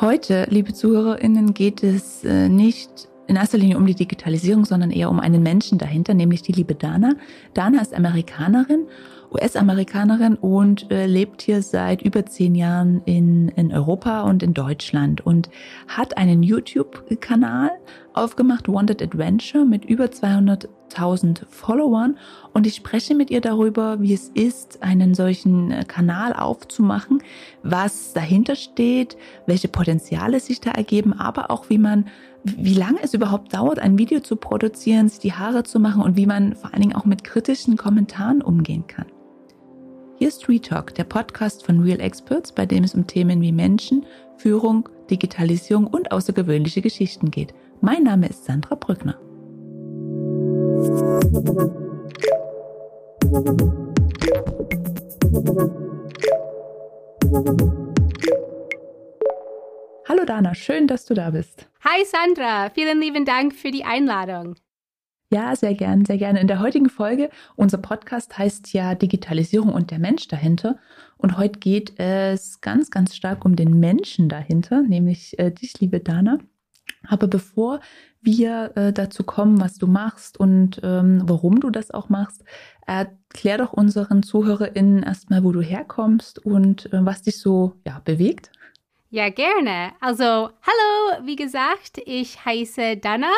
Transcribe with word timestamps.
Heute, 0.00 0.46
liebe 0.50 0.74
Zuhörerinnen, 0.74 1.54
geht 1.54 1.84
es 1.84 2.24
äh, 2.24 2.48
nicht 2.48 3.09
in 3.30 3.36
erster 3.36 3.58
Linie 3.58 3.76
um 3.76 3.86
die 3.86 3.94
Digitalisierung, 3.94 4.64
sondern 4.64 4.90
eher 4.90 5.08
um 5.08 5.20
einen 5.20 5.40
Menschen 5.40 5.78
dahinter, 5.78 6.14
nämlich 6.14 6.42
die 6.42 6.50
liebe 6.50 6.74
Dana. 6.74 7.14
Dana 7.54 7.80
ist 7.80 7.94
Amerikanerin, 7.94 8.86
US-Amerikanerin 9.32 10.34
und 10.34 10.90
äh, 10.90 11.06
lebt 11.06 11.42
hier 11.42 11.62
seit 11.62 12.02
über 12.02 12.26
zehn 12.26 12.56
Jahren 12.56 13.02
in, 13.04 13.48
in 13.50 13.72
Europa 13.72 14.22
und 14.22 14.42
in 14.42 14.52
Deutschland 14.52 15.24
und 15.24 15.48
hat 15.86 16.16
einen 16.18 16.42
YouTube-Kanal 16.42 17.70
aufgemacht, 18.14 18.66
Wanted 18.66 19.00
Adventure, 19.00 19.64
mit 19.64 19.84
über 19.84 20.06
200.000 20.06 21.46
Followern. 21.48 22.18
Und 22.52 22.66
ich 22.66 22.74
spreche 22.74 23.14
mit 23.14 23.30
ihr 23.30 23.40
darüber, 23.40 24.00
wie 24.00 24.12
es 24.12 24.28
ist, 24.30 24.82
einen 24.82 25.14
solchen 25.14 25.70
äh, 25.70 25.84
Kanal 25.84 26.32
aufzumachen, 26.32 27.22
was 27.62 28.12
dahinter 28.12 28.56
steht, 28.56 29.16
welche 29.46 29.68
Potenziale 29.68 30.40
sich 30.40 30.60
da 30.60 30.72
ergeben, 30.72 31.12
aber 31.12 31.52
auch 31.52 31.70
wie 31.70 31.78
man 31.78 32.06
wie 32.44 32.74
lange 32.74 33.02
es 33.02 33.14
überhaupt 33.14 33.52
dauert, 33.54 33.78
ein 33.78 33.98
Video 33.98 34.20
zu 34.20 34.36
produzieren, 34.36 35.08
sich 35.08 35.18
die 35.18 35.32
Haare 35.32 35.62
zu 35.64 35.78
machen 35.78 36.02
und 36.02 36.16
wie 36.16 36.26
man 36.26 36.54
vor 36.56 36.72
allen 36.72 36.82
Dingen 36.82 36.96
auch 36.96 37.04
mit 37.04 37.24
kritischen 37.24 37.76
Kommentaren 37.76 38.42
umgehen 38.42 38.86
kann. 38.86 39.06
Hier 40.16 40.28
ist 40.28 40.48
Retalk, 40.48 40.94
der 40.94 41.04
Podcast 41.04 41.64
von 41.64 41.80
Real 41.80 42.00
Experts, 42.00 42.52
bei 42.52 42.66
dem 42.66 42.84
es 42.84 42.94
um 42.94 43.06
Themen 43.06 43.40
wie 43.40 43.52
Menschen, 43.52 44.04
Führung, 44.36 44.88
Digitalisierung 45.10 45.86
und 45.86 46.12
außergewöhnliche 46.12 46.82
Geschichten 46.82 47.30
geht. 47.30 47.54
Mein 47.80 48.04
Name 48.04 48.28
ist 48.28 48.44
Sandra 48.44 48.74
Brückner. 48.74 49.18
Hallo 57.32 57.86
Dana, 60.30 60.54
schön, 60.54 60.86
dass 60.86 61.06
du 61.06 61.14
da 61.14 61.30
bist. 61.30 61.66
Hi 61.82 62.04
Sandra, 62.04 62.70
vielen 62.70 63.00
lieben 63.00 63.24
Dank 63.24 63.52
für 63.52 63.72
die 63.72 63.82
Einladung. 63.82 64.54
Ja, 65.28 65.56
sehr 65.56 65.74
gern, 65.74 66.04
sehr 66.04 66.18
gerne. 66.18 66.38
In 66.38 66.46
der 66.46 66.60
heutigen 66.60 66.88
Folge, 66.88 67.30
unser 67.56 67.78
Podcast 67.78 68.38
heißt 68.38 68.72
ja 68.72 68.94
Digitalisierung 68.94 69.72
und 69.72 69.90
der 69.90 69.98
Mensch 69.98 70.28
dahinter. 70.28 70.78
Und 71.16 71.36
heute 71.36 71.58
geht 71.58 71.98
es 71.98 72.60
ganz, 72.60 72.92
ganz 72.92 73.16
stark 73.16 73.44
um 73.44 73.56
den 73.56 73.80
Menschen 73.80 74.28
dahinter, 74.28 74.82
nämlich 74.82 75.36
äh, 75.40 75.50
dich, 75.50 75.80
liebe 75.80 75.98
Dana. 75.98 76.38
Aber 77.08 77.26
bevor 77.26 77.80
wir 78.20 78.70
äh, 78.76 78.92
dazu 78.92 79.24
kommen, 79.24 79.60
was 79.60 79.78
du 79.78 79.88
machst 79.88 80.38
und 80.38 80.80
ähm, 80.84 81.22
warum 81.24 81.58
du 81.58 81.70
das 81.70 81.90
auch 81.90 82.08
machst, 82.08 82.44
erklär 82.86 83.58
doch 83.58 83.72
unseren 83.72 84.22
ZuhörerInnen 84.22 85.02
erstmal, 85.02 85.42
wo 85.42 85.50
du 85.50 85.60
herkommst 85.60 86.38
und 86.38 86.92
äh, 86.92 87.04
was 87.04 87.22
dich 87.22 87.40
so 87.40 87.74
ja, 87.84 88.00
bewegt. 88.04 88.52
Ja, 89.12 89.28
gerne. 89.28 89.90
Also, 89.98 90.24
hallo, 90.24 91.26
wie 91.26 91.34
gesagt, 91.34 92.00
ich 92.06 92.44
heiße 92.44 92.96
Dana 92.96 93.32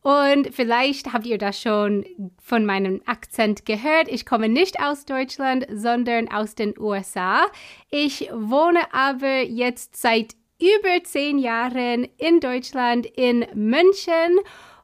und 0.00 0.54
vielleicht 0.54 1.12
habt 1.12 1.26
ihr 1.26 1.36
das 1.36 1.60
schon 1.60 2.06
von 2.42 2.64
meinem 2.64 3.02
Akzent 3.04 3.66
gehört. 3.66 4.08
Ich 4.08 4.24
komme 4.24 4.48
nicht 4.48 4.80
aus 4.80 5.04
Deutschland, 5.04 5.66
sondern 5.70 6.30
aus 6.32 6.54
den 6.54 6.72
USA. 6.78 7.44
Ich 7.90 8.30
wohne 8.32 8.94
aber 8.94 9.42
jetzt 9.42 10.00
seit 10.00 10.36
über 10.58 11.04
zehn 11.04 11.38
Jahren 11.38 12.08
in 12.16 12.40
Deutschland, 12.40 13.04
in 13.04 13.44
München. 13.52 14.38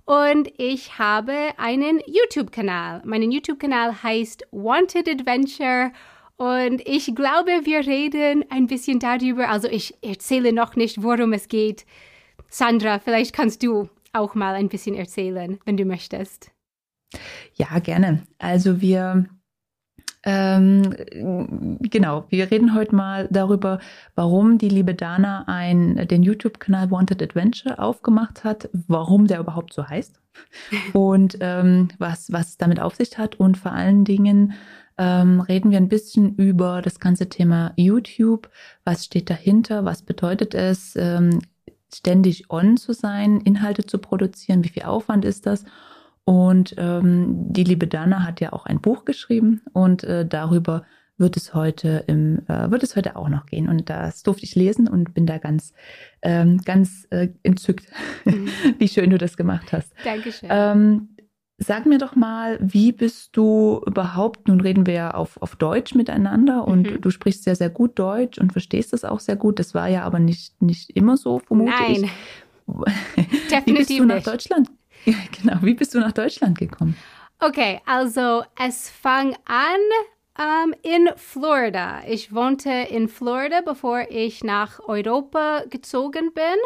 Und 0.05 0.53
ich 0.59 0.99
habe 0.99 1.35
einen 1.57 2.03
YouTube-Kanal. 2.07 3.01
Mein 3.07 3.33
YouTube-Kanal 3.33 4.03
heißt 4.03 4.47
Wanted 4.51 5.09
Adventure. 5.09 5.93
Und 6.37 6.87
ich 6.87 7.15
glaube, 7.15 7.63
wir 7.65 7.87
reden 7.87 8.45
ein 8.51 8.67
bisschen 8.67 8.99
darüber. 8.99 9.49
Also 9.49 9.69
ich 9.69 9.95
erzähle 10.03 10.53
noch 10.53 10.77
nicht, 10.77 11.03
worum 11.03 11.33
es 11.33 11.49
geht. 11.49 11.87
Sandra, 12.49 12.99
vielleicht 12.99 13.35
kannst 13.35 13.63
du 13.63 13.89
auch 14.13 14.35
mal 14.35 14.55
ein 14.55 14.69
bisschen 14.69 14.95
erzählen, 14.95 15.59
wenn 15.65 15.77
du 15.77 15.85
möchtest. 15.85 16.51
Ja, 17.55 17.79
gerne. 17.79 18.27
Also 18.39 18.81
wir 18.81 19.27
ähm, 20.29 20.93
genau, 21.81 22.27
wir 22.31 22.51
reden 22.51 22.75
heute 22.75 22.97
mal 22.97 23.29
darüber, 23.31 23.79
warum 24.17 24.59
die 24.59 24.69
liebe 24.69 24.93
Dana 24.93 25.45
ein, 25.47 26.09
den 26.09 26.25
YouTube-Kanal 26.25 26.91
Wanted 26.91 27.23
Adventure 27.23 27.79
aufgemacht 27.79 28.43
hat, 28.43 28.69
warum 28.73 29.29
der 29.29 29.39
überhaupt 29.39 29.73
so 29.73 29.89
heißt 29.89 30.21
und 30.93 31.39
ähm, 31.41 31.89
was, 31.99 32.33
was 32.33 32.59
damit 32.59 32.81
auf 32.81 32.97
sich 32.97 33.17
hat 33.19 33.37
und 33.37 33.57
vor 33.57 33.71
allen 33.71 34.05
Dingen, 34.05 34.55
ähm, 34.99 35.41
reden 35.41 35.71
wir 35.71 35.79
ein 35.79 35.89
bisschen 35.89 36.35
über 36.37 36.83
das 36.83 37.01
ganze 37.01 37.29
Thema 37.29 37.73
YouTube. 37.77 38.49
Was 38.85 39.05
steht 39.05 39.31
dahinter? 39.31 39.85
Was 39.85 40.03
bedeutet 40.03 40.55
es, 40.55 40.97
ähm, 40.97 41.41
ständig 41.93 42.51
on 42.51 42.77
zu 42.77 42.93
sein, 42.93 43.41
Inhalte 43.41 43.85
zu 43.85 43.99
produzieren? 43.99 44.65
Wie 44.65 44.69
viel 44.71 44.85
Aufwand 44.85 45.25
ist 45.25 45.47
das? 45.47 45.65
Und 46.25 46.75
ähm, 46.77 47.53
die 47.53 47.65
liebe 47.65 47.87
Dana 47.87 48.25
hat 48.25 48.41
ja 48.41 48.53
auch 48.53 48.67
ein 48.67 48.81
Buch 48.81 49.05
geschrieben 49.05 49.63
und 49.73 50.03
äh, 50.03 50.27
darüber 50.27 50.83
wird 51.19 51.37
es 51.37 51.55
heute 51.55 52.05
im 52.09 52.45
äh, 52.49 52.71
wird 52.71 52.83
es 52.83 52.97
heute 52.97 53.17
auch 53.17 53.29
noch 53.29 53.47
gehen 53.47 53.69
und 53.69 53.89
das 53.89 54.23
durfte 54.23 54.45
ich 54.45 54.55
lesen 54.55 54.89
und 54.89 55.15
bin 55.15 55.25
da 55.25 55.39
ganz 55.39 55.73
ähm, 56.23 56.61
ganz 56.65 57.07
äh, 57.11 57.29
entzückt, 57.43 57.87
mhm. 58.25 58.49
wie 58.79 58.89
schön 58.89 59.11
du 59.11 59.19
das 59.19 59.37
gemacht 59.37 59.73
hast. 59.73 59.93
Dankeschön. 60.05 60.49
Ähm, 60.53 61.09
Sag 61.59 61.87
mir 61.87 61.97
doch 61.97 62.15
mal, 62.15 62.59
wie 62.61 62.93
bist 62.93 63.35
du 63.35 63.81
überhaupt, 63.87 64.47
nun 64.47 64.61
reden 64.61 64.85
wir 64.85 64.93
ja 64.93 65.11
auf, 65.13 65.41
auf 65.41 65.57
Deutsch 65.57 65.95
miteinander 65.95 66.69
und 66.69 66.91
mhm. 66.91 67.01
du 67.01 67.11
sprichst 67.11 67.45
sehr, 67.45 67.57
sehr 67.57 67.71
gut 67.71 67.99
Deutsch 67.99 68.39
und 68.39 68.53
verstehst 68.53 68.93
das 68.93 69.07
auch 69.07 69.21
sehr 69.21 69.37
gut. 69.37 69.59
Das 69.59 69.75
war 69.75 69.89
ja 69.89 70.03
aber 70.03 70.19
nicht, 70.19 70.61
nicht 70.61 70.91
immer 70.91 71.17
so, 71.17 71.39
vermute 71.39 71.73
Nein. 71.73 72.05
ich. 72.05 72.11
Definitiv 73.51 73.67
wie 73.67 73.73
bist 73.73 73.91
du 73.91 74.05
nach 74.05 74.15
nicht. 74.17 74.27
Deutschland? 74.27 74.71
Ja, 75.05 75.15
genau. 75.41 75.59
Wie 75.63 75.75
bist 75.75 75.95
du 75.95 76.01
nach 76.01 76.11
Deutschland 76.11 76.59
gekommen? 76.59 76.97
Okay, 77.39 77.81
also 77.87 78.43
es 78.59 78.91
fang 78.91 79.37
an 79.45 79.79
um, 80.37 80.75
in 80.83 81.09
Florida. 81.17 82.03
Ich 82.09 82.35
wohnte 82.35 82.71
in 82.71 83.09
Florida, 83.09 83.61
bevor 83.61 84.11
ich 84.11 84.43
nach 84.45 84.81
Europa 84.81 85.63
gezogen 85.71 86.33
bin. 86.35 86.57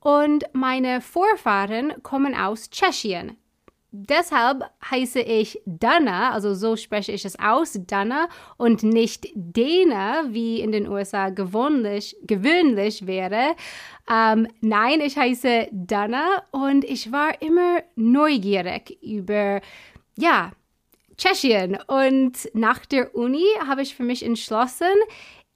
Und 0.00 0.44
meine 0.52 1.00
Vorfahren 1.00 2.02
kommen 2.02 2.34
aus 2.34 2.70
Tschechien. 2.70 3.36
Deshalb 4.04 4.62
heiße 4.90 5.20
ich 5.20 5.60
Dana, 5.64 6.32
also 6.32 6.54
so 6.54 6.76
spreche 6.76 7.12
ich 7.12 7.24
es 7.24 7.38
aus, 7.38 7.78
Dana, 7.86 8.28
und 8.58 8.82
nicht 8.82 9.28
Dana, 9.34 10.24
wie 10.28 10.60
in 10.60 10.70
den 10.70 10.86
USA 10.86 11.30
gewöhnlich, 11.30 12.14
gewöhnlich 12.22 13.06
wäre. 13.06 13.56
Ähm, 14.10 14.48
nein, 14.60 15.00
ich 15.00 15.16
heiße 15.16 15.68
Dana 15.72 16.42
und 16.50 16.84
ich 16.84 17.10
war 17.10 17.40
immer 17.40 17.82
neugierig 17.94 18.98
über, 19.02 19.62
ja, 20.18 20.52
Tschechien. 21.16 21.78
Und 21.86 22.50
nach 22.52 22.84
der 22.84 23.14
Uni 23.14 23.46
habe 23.66 23.80
ich 23.80 23.94
für 23.94 24.02
mich 24.02 24.22
entschlossen, 24.22 24.94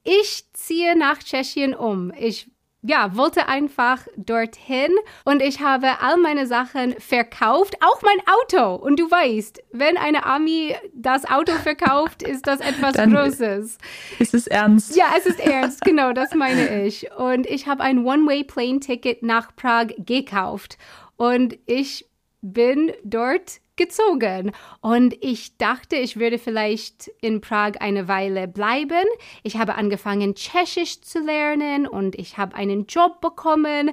ich 0.03 0.45
ziehe 0.55 0.97
nach 0.97 1.19
Tschechien 1.19 1.75
um. 1.75 2.11
Ich 2.19 2.51
ja, 2.83 3.15
wollte 3.15 3.47
einfach 3.47 4.07
dorthin 4.17 4.91
und 5.25 5.43
ich 5.43 5.61
habe 5.61 6.01
all 6.01 6.17
meine 6.17 6.47
Sachen 6.47 6.95
verkauft, 6.99 7.77
auch 7.81 8.01
mein 8.03 8.19
Auto. 8.27 8.75
Und 8.75 8.99
du 8.99 9.11
weißt, 9.11 9.63
wenn 9.73 9.97
eine 9.99 10.25
Ami 10.25 10.75
das 10.95 11.29
Auto 11.31 11.53
verkauft, 11.53 12.23
ist 12.23 12.47
das 12.47 12.61
etwas 12.61 12.95
Dann 12.95 13.13
Großes. 13.13 13.79
Ist 14.19 14.35
es 14.35 14.47
ernst? 14.47 14.97
Ja, 14.97 15.07
es 15.17 15.27
ist 15.27 15.41
ernst, 15.41 15.83
genau, 15.83 16.13
das 16.13 16.35
meine 16.35 16.85
ich. 16.85 17.11
Und 17.13 17.47
ich 17.47 17.67
habe 17.67 17.83
ein 17.83 18.05
One-Way-Plane-Ticket 18.05 19.23
nach 19.23 19.55
Prag 19.55 19.89
gekauft 19.99 20.79
und 21.17 21.59
ich 21.67 22.07
bin 22.41 22.93
dort 23.05 23.61
gezogen. 23.81 24.53
Und 24.81 25.15
ich 25.21 25.57
dachte, 25.57 25.97
ich 25.97 26.19
würde 26.19 26.39
vielleicht 26.39 27.11
in 27.23 27.41
Prag 27.41 27.81
eine 27.81 28.07
Weile 28.07 28.47
bleiben. 28.47 29.05
Ich 29.43 29.57
habe 29.57 29.75
angefangen, 29.75 30.35
Tschechisch 30.35 31.01
zu 31.01 31.19
lernen 31.21 31.87
und 31.89 32.15
ich 32.17 32.37
habe 32.39 32.55
einen 32.55 32.87
Job 32.87 33.21
bekommen. 33.21 33.91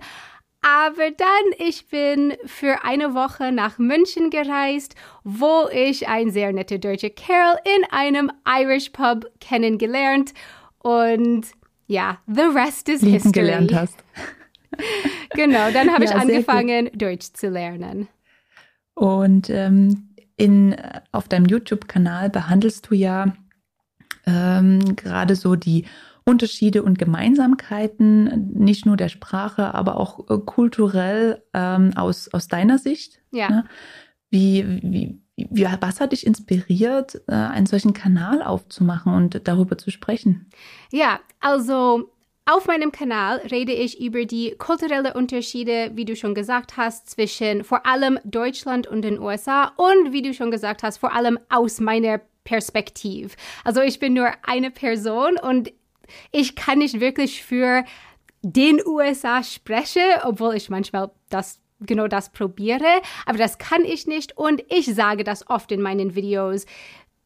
Aber 0.62 1.12
dann, 1.12 1.45
ich 1.68 1.88
bin 1.88 2.34
für 2.45 2.84
eine 2.84 3.13
Woche 3.13 3.51
nach 3.54 3.78
München 3.78 4.30
gereist, 4.30 4.95
wo 5.24 5.68
ich 5.72 6.07
ein 6.10 6.31
sehr 6.31 6.51
netter 6.51 6.78
deutscher 6.80 7.12
Kerl 7.12 7.57
in 7.63 7.86
einem 7.92 8.31
Irish 8.45 8.89
Pub 8.89 9.25
kennengelernt. 9.39 10.34
Und 10.80 11.45
ja, 11.88 12.18
the 12.28 12.42
rest 12.42 12.89
is 12.89 13.01
Lieben 13.01 13.13
history. 13.13 13.31
gelernt 13.34 13.74
hast. 13.74 14.04
Genau, 15.34 15.72
dann 15.72 15.92
habe 15.94 16.04
Ja, 16.04 16.12
ich 16.12 16.16
angefangen, 16.16 16.89
Deutsch 16.94 17.34
zu 17.34 17.50
lernen. 17.50 18.07
Und 18.98 19.52
ähm, 19.52 20.16
in, 20.38 20.76
auf 21.12 21.28
deinem 21.28 21.46
YouTube-Kanal 21.46 22.32
behandelst 22.32 22.90
du 22.90 22.96
ja 22.96 23.32
ähm, 24.26 24.96
gerade 24.96 25.36
so 25.36 25.56
die 25.56 25.86
Unterschiede 26.26 26.82
und 26.82 26.98
Gemeinsamkeiten, 26.98 28.54
nicht 28.56 28.88
nur 28.88 28.98
der 28.98 29.10
Sprache, 29.10 29.76
aber 29.76 29.98
auch 29.98 30.28
äh, 30.32 30.40
kulturell 30.40 31.44
ähm, 31.54 31.92
aus, 31.96 32.34
aus 32.34 32.48
deiner 32.48 32.80
Sicht? 32.80 33.22
Ja. 33.30 33.50
Ne? 33.52 33.66
Wie, 34.32 34.66
wie, 34.82 35.22
wie, 35.36 35.68
was 35.80 36.02
hat 36.02 36.12
dich 36.12 36.26
inspiriert, 36.26 37.22
äh, 37.28 37.36
einen 37.36 37.68
solchen 37.68 37.94
Kanal 37.94 38.42
aufzumachen 38.42 39.14
und 39.14 39.48
darüber 39.48 39.78
zu 39.78 39.92
sprechen? 39.92 40.50
Ja, 40.92 41.20
also 41.40 42.10
auf 42.48 42.66
meinem 42.66 42.94
Kanal 42.94 43.40
rede 43.52 43.74
ich 43.74 44.00
über 44.00 44.26
die 44.26 44.56
kulturellen 44.58 45.12
Unterschiede, 45.12 45.92
wie 45.96 46.06
du 46.06 46.16
schon 46.16 46.34
gesagt 46.34 46.78
hast, 46.78 47.10
zwischen 47.10 47.66
vor 47.66 47.86
allem 47.86 48.20
Deutschland 48.24 48.88
und 48.88 49.02
den 49.02 49.20
USA 49.20 49.74
und 49.76 50.14
wie 50.14 50.22
du 50.22 50.34
schon 50.34 50.50
gesagt 50.50 50.82
hast, 50.82 50.98
vor 50.98 51.14
allem 51.14 51.38
aus 51.50 51.82
meiner 51.82 52.22
Perspektive. 52.46 53.36
Also 53.66 53.82
ich 53.82 54.00
bin 54.00 54.14
nur 54.14 54.32
eine 54.44 54.72
Person 54.72 55.38
und 55.38 55.74
ich 56.32 56.56
kann 56.56 56.80
nicht 56.80 57.02
wirklich 57.02 57.44
für 57.44 57.84
den 58.42 58.82
USA 58.86 59.44
sprechen, 59.44 60.04
obwohl 60.24 60.56
ich 60.56 60.70
manchmal 60.70 61.12
das 61.30 61.60
genau 61.82 62.08
das 62.08 62.32
probiere, 62.32 63.02
aber 63.26 63.38
das 63.38 63.58
kann 63.58 63.84
ich 63.84 64.08
nicht 64.08 64.38
und 64.38 64.64
ich 64.70 64.86
sage 64.96 65.24
das 65.24 65.50
oft 65.50 65.72
in 65.72 65.82
meinen 65.82 66.16
Videos. 66.16 66.66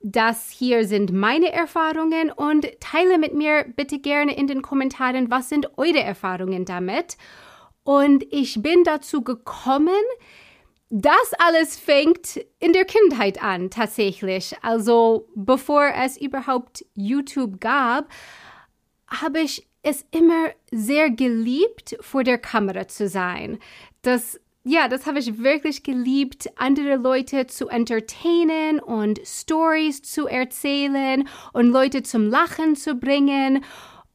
Das 0.03 0.49
hier 0.49 0.87
sind 0.87 1.11
meine 1.11 1.51
Erfahrungen 1.51 2.31
und 2.31 2.67
teile 2.79 3.17
mit 3.19 3.35
mir 3.35 3.65
bitte 3.75 3.99
gerne 3.99 4.35
in 4.35 4.47
den 4.47 4.61
Kommentaren, 4.61 5.29
was 5.29 5.49
sind 5.49 5.77
eure 5.77 6.01
Erfahrungen 6.01 6.65
damit. 6.65 7.17
Und 7.83 8.25
ich 8.31 8.61
bin 8.61 8.83
dazu 8.83 9.21
gekommen, 9.21 10.03
das 10.89 11.33
alles 11.39 11.79
fängt 11.79 12.37
in 12.59 12.73
der 12.73 12.85
Kindheit 12.85 13.41
an, 13.41 13.69
tatsächlich. 13.69 14.55
Also 14.61 15.27
bevor 15.35 15.85
es 15.95 16.17
überhaupt 16.17 16.83
YouTube 16.95 17.61
gab, 17.61 18.09
habe 19.07 19.39
ich 19.39 19.67
es 19.83 20.05
immer 20.11 20.49
sehr 20.71 21.09
geliebt, 21.09 21.97
vor 22.01 22.23
der 22.23 22.37
Kamera 22.37 22.87
zu 22.87 23.07
sein. 23.07 23.59
Das 24.01 24.39
ja, 24.63 24.87
das 24.87 25.07
habe 25.07 25.19
ich 25.19 25.39
wirklich 25.39 25.83
geliebt, 25.83 26.49
andere 26.55 26.95
Leute 26.95 27.47
zu 27.47 27.67
entertainen 27.67 28.79
und 28.79 29.19
Stories 29.25 30.03
zu 30.03 30.27
erzählen 30.27 31.27
und 31.53 31.69
Leute 31.69 32.03
zum 32.03 32.29
Lachen 32.29 32.75
zu 32.75 32.95
bringen. 32.95 33.63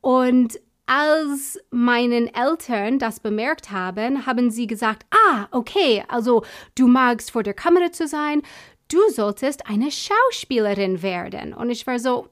Und 0.01 0.61
als 0.87 1.59
meinen 1.71 2.33
Eltern 2.33 3.01
das 3.01 3.19
bemerkt 3.19 3.73
haben, 3.73 4.25
haben 4.25 4.51
sie 4.53 4.69
gesagt, 4.69 5.05
ah, 5.11 5.49
okay, 5.51 6.05
also 6.07 6.45
du 6.77 6.87
magst 6.87 7.33
vor 7.33 7.43
der 7.43 7.55
Kamera 7.55 7.91
zu 7.91 8.07
sein, 8.07 8.43
du 8.89 8.99
solltest 9.11 9.69
eine 9.69 9.91
Schauspielerin 9.91 11.03
werden. 11.03 11.55
Und 11.55 11.71
ich 11.71 11.87
war 11.89 11.99
so, 11.99 12.29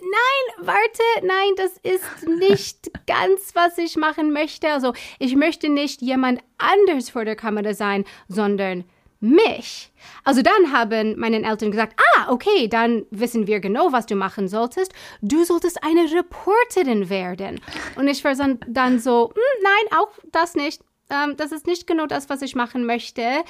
nein, 0.00 0.66
warte, 0.66 1.02
nein, 1.22 1.52
das 1.56 1.78
ist 1.82 2.28
nicht 2.28 2.90
ganz, 3.06 3.54
was 3.54 3.78
ich 3.78 3.96
machen 3.96 4.32
möchte. 4.32 4.72
Also 4.72 4.92
ich 5.18 5.36
möchte 5.36 5.68
nicht 5.68 6.02
jemand 6.02 6.40
anders 6.58 7.10
vor 7.10 7.24
der 7.24 7.36
Kamera 7.36 7.74
sein, 7.74 8.04
sondern 8.28 8.84
mich. 9.22 9.92
Also 10.24 10.42
dann 10.42 10.72
haben 10.72 11.18
meine 11.18 11.44
Eltern 11.48 11.70
gesagt, 11.70 11.98
ah, 12.16 12.32
okay, 12.32 12.68
dann 12.68 13.06
wissen 13.10 13.46
wir 13.46 13.60
genau, 13.60 13.92
was 13.92 14.06
du 14.06 14.16
machen 14.16 14.48
solltest. 14.48 14.92
Du 15.22 15.44
solltest 15.44 15.82
eine 15.84 16.12
Reporterin 16.12 17.08
werden. 17.08 17.60
Und 17.96 18.08
ich 18.08 18.24
war 18.24 18.34
dann 18.34 18.98
so, 18.98 19.32
hm, 19.32 19.62
nein, 19.62 19.98
auch 19.98 20.10
das 20.32 20.54
nicht. 20.54 20.82
Ähm, 21.08 21.36
das 21.36 21.52
ist 21.52 21.66
nicht 21.66 21.86
genau 21.86 22.06
das, 22.06 22.28
was 22.28 22.42
ich 22.42 22.56
machen 22.56 22.84
möchte. 22.84 23.22
Äh, 23.22 23.44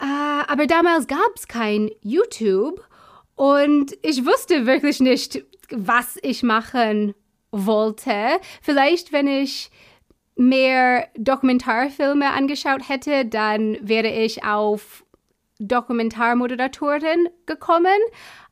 aber 0.00 0.66
damals 0.66 1.06
gab 1.06 1.30
es 1.36 1.48
kein 1.48 1.90
YouTube 2.02 2.84
und 3.42 3.98
ich 4.02 4.24
wusste 4.24 4.66
wirklich 4.66 5.00
nicht, 5.00 5.44
was 5.68 6.16
ich 6.22 6.44
machen 6.44 7.12
wollte. 7.50 8.38
Vielleicht, 8.60 9.12
wenn 9.12 9.26
ich 9.26 9.72
mehr 10.36 11.08
Dokumentarfilme 11.16 12.30
angeschaut 12.30 12.88
hätte, 12.88 13.26
dann 13.26 13.78
wäre 13.80 14.06
ich 14.06 14.44
auf 14.44 15.04
Dokumentarmoderatorin 15.58 17.30
gekommen. 17.44 17.98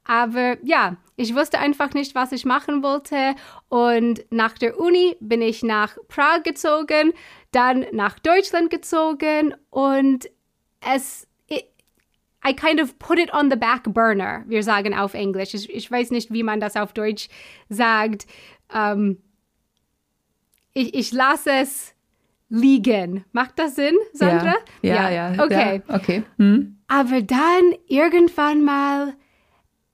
Aber 0.03 0.57
ja, 0.65 0.97
ich 1.15 1.37
wusste 1.37 1.61
einfach 1.61 1.95
nicht, 1.95 2.17
was 2.17 2.33
ich 2.33 2.45
machen 2.45 2.83
wollte. 2.83 3.37
Und 3.69 4.25
nach 4.31 4.59
der 4.59 4.81
Uni 4.81 5.17
bin 5.21 5.41
ich 5.41 5.63
nach 5.63 5.97
Prag 6.09 6.43
gezogen, 6.43 7.13
dann 7.53 7.87
nach 7.93 8.19
Deutschland 8.19 8.71
gezogen 8.71 9.55
und 9.71 10.29
es 10.81 11.29
I 12.47 12.53
kind 12.55 12.81
of 12.81 12.99
put 12.99 13.19
it 13.19 13.33
on 13.33 13.51
the 13.51 13.57
back 13.57 13.85
burner. 13.85 14.45
Wir 14.47 14.63
sagen 14.63 14.95
auf 14.95 15.15
Englisch. 15.15 15.55
Ich, 15.55 15.69
ich 15.71 15.91
weiß 15.91 16.11
nicht, 16.11 16.33
wie 16.33 16.43
man 16.43 16.61
das 16.61 16.77
auf 16.77 16.93
Deutsch 16.93 17.29
sagt. 17.69 18.27
Um, 18.73 19.19
ich, 20.73 20.95
ich 20.95 21.13
lasse 21.13 21.51
es 21.51 21.95
liegen. 22.49 23.25
Macht 23.33 23.59
das 23.59 23.77
Sinn, 23.77 23.97
Sandra? 24.13 24.55
Ja, 24.83 25.11
ja, 25.11 25.33
ja. 25.33 25.45
Okay. 25.45 25.83
Ja, 25.87 25.95
okay. 25.95 26.23
Hm. 26.39 26.79
Aber 26.89 27.23
dann 27.23 27.75
irgendwann 27.87 28.65
mal, 28.65 29.15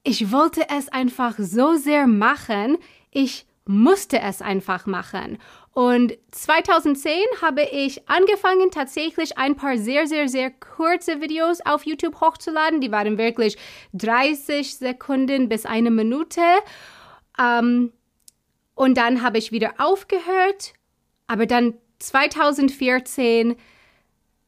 ich 0.02 0.32
wollte 0.32 0.68
es 0.70 0.88
einfach 0.88 1.34
so 1.38 1.74
sehr 1.74 2.06
machen, 2.06 2.78
ich 3.10 3.46
musste 3.66 4.20
es 4.20 4.40
einfach 4.40 4.86
machen. 4.86 5.38
Und 5.76 6.16
2010 6.30 7.12
habe 7.42 7.60
ich 7.60 8.08
angefangen, 8.08 8.70
tatsächlich 8.70 9.36
ein 9.36 9.56
paar 9.56 9.76
sehr, 9.76 10.06
sehr, 10.06 10.26
sehr 10.26 10.50
kurze 10.50 11.20
Videos 11.20 11.60
auf 11.60 11.84
YouTube 11.84 12.18
hochzuladen. 12.18 12.80
Die 12.80 12.90
waren 12.90 13.18
wirklich 13.18 13.58
30 13.92 14.78
Sekunden 14.78 15.50
bis 15.50 15.66
eine 15.66 15.90
Minute. 15.90 16.40
Ähm, 17.38 17.92
und 18.74 18.96
dann 18.96 19.20
habe 19.20 19.36
ich 19.36 19.52
wieder 19.52 19.74
aufgehört. 19.76 20.72
Aber 21.26 21.44
dann 21.44 21.74
2014 21.98 23.56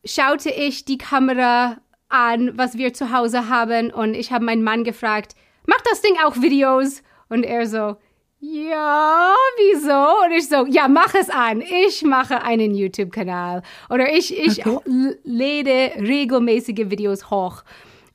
schaute 0.07 0.49
ich 0.49 0.87
die 0.87 0.97
Kamera 0.97 1.77
an, 2.09 2.57
was 2.57 2.79
wir 2.79 2.95
zu 2.95 3.13
Hause 3.13 3.51
haben. 3.51 3.93
Und 3.93 4.15
ich 4.15 4.33
habe 4.33 4.47
meinen 4.47 4.65
Mann 4.65 4.83
gefragt, 4.83 5.35
macht 5.67 5.85
das 5.91 6.01
Ding 6.01 6.17
auch 6.25 6.37
Videos? 6.41 7.03
Und 7.29 7.45
er 7.45 7.67
so, 7.67 7.99
ja, 8.41 9.35
wieso? 9.57 10.25
Und 10.25 10.33
ich 10.33 10.49
so, 10.49 10.67
ja, 10.67 10.87
mach 10.87 11.15
es 11.15 11.29
an. 11.29 11.61
Ich 11.61 12.03
mache 12.03 12.43
einen 12.43 12.75
YouTube-Kanal. 12.75 13.63
Oder 13.91 14.13
ich, 14.13 14.37
ich 14.37 14.65
okay. 14.65 15.17
lade 15.25 15.93
regelmäßige 15.99 16.91
Videos 16.91 17.31
hoch. 17.31 17.65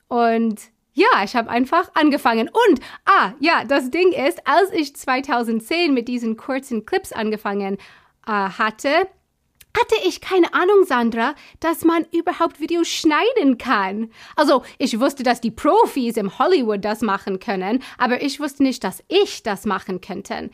Und 0.08 0.60
ja, 0.94 1.24
ich 1.24 1.36
habe 1.36 1.50
einfach 1.50 1.90
angefangen. 1.94 2.48
Und, 2.48 2.80
ah, 3.04 3.32
ja, 3.40 3.64
das 3.64 3.90
Ding 3.90 4.12
ist, 4.12 4.46
als 4.46 4.72
ich 4.72 4.96
2010 4.96 5.92
mit 5.92 6.08
diesen 6.08 6.36
kurzen 6.36 6.86
Clips 6.86 7.12
angefangen 7.12 7.76
äh, 8.26 8.30
hatte, 8.30 9.08
hatte 9.76 9.96
ich 10.06 10.20
keine 10.20 10.54
Ahnung, 10.54 10.84
Sandra, 10.84 11.34
dass 11.60 11.84
man 11.84 12.06
überhaupt 12.12 12.60
Videos 12.60 12.88
schneiden 12.88 13.58
kann. 13.58 14.10
Also, 14.36 14.62
ich 14.78 15.00
wusste, 15.00 15.22
dass 15.22 15.40
die 15.40 15.50
Profis 15.50 16.16
im 16.16 16.38
Hollywood 16.38 16.84
das 16.84 17.00
machen 17.00 17.38
können, 17.38 17.82
aber 17.98 18.22
ich 18.22 18.40
wusste 18.40 18.62
nicht, 18.62 18.84
dass 18.84 19.02
ich 19.08 19.42
das 19.42 19.64
machen 19.64 20.00
könnte. 20.00 20.50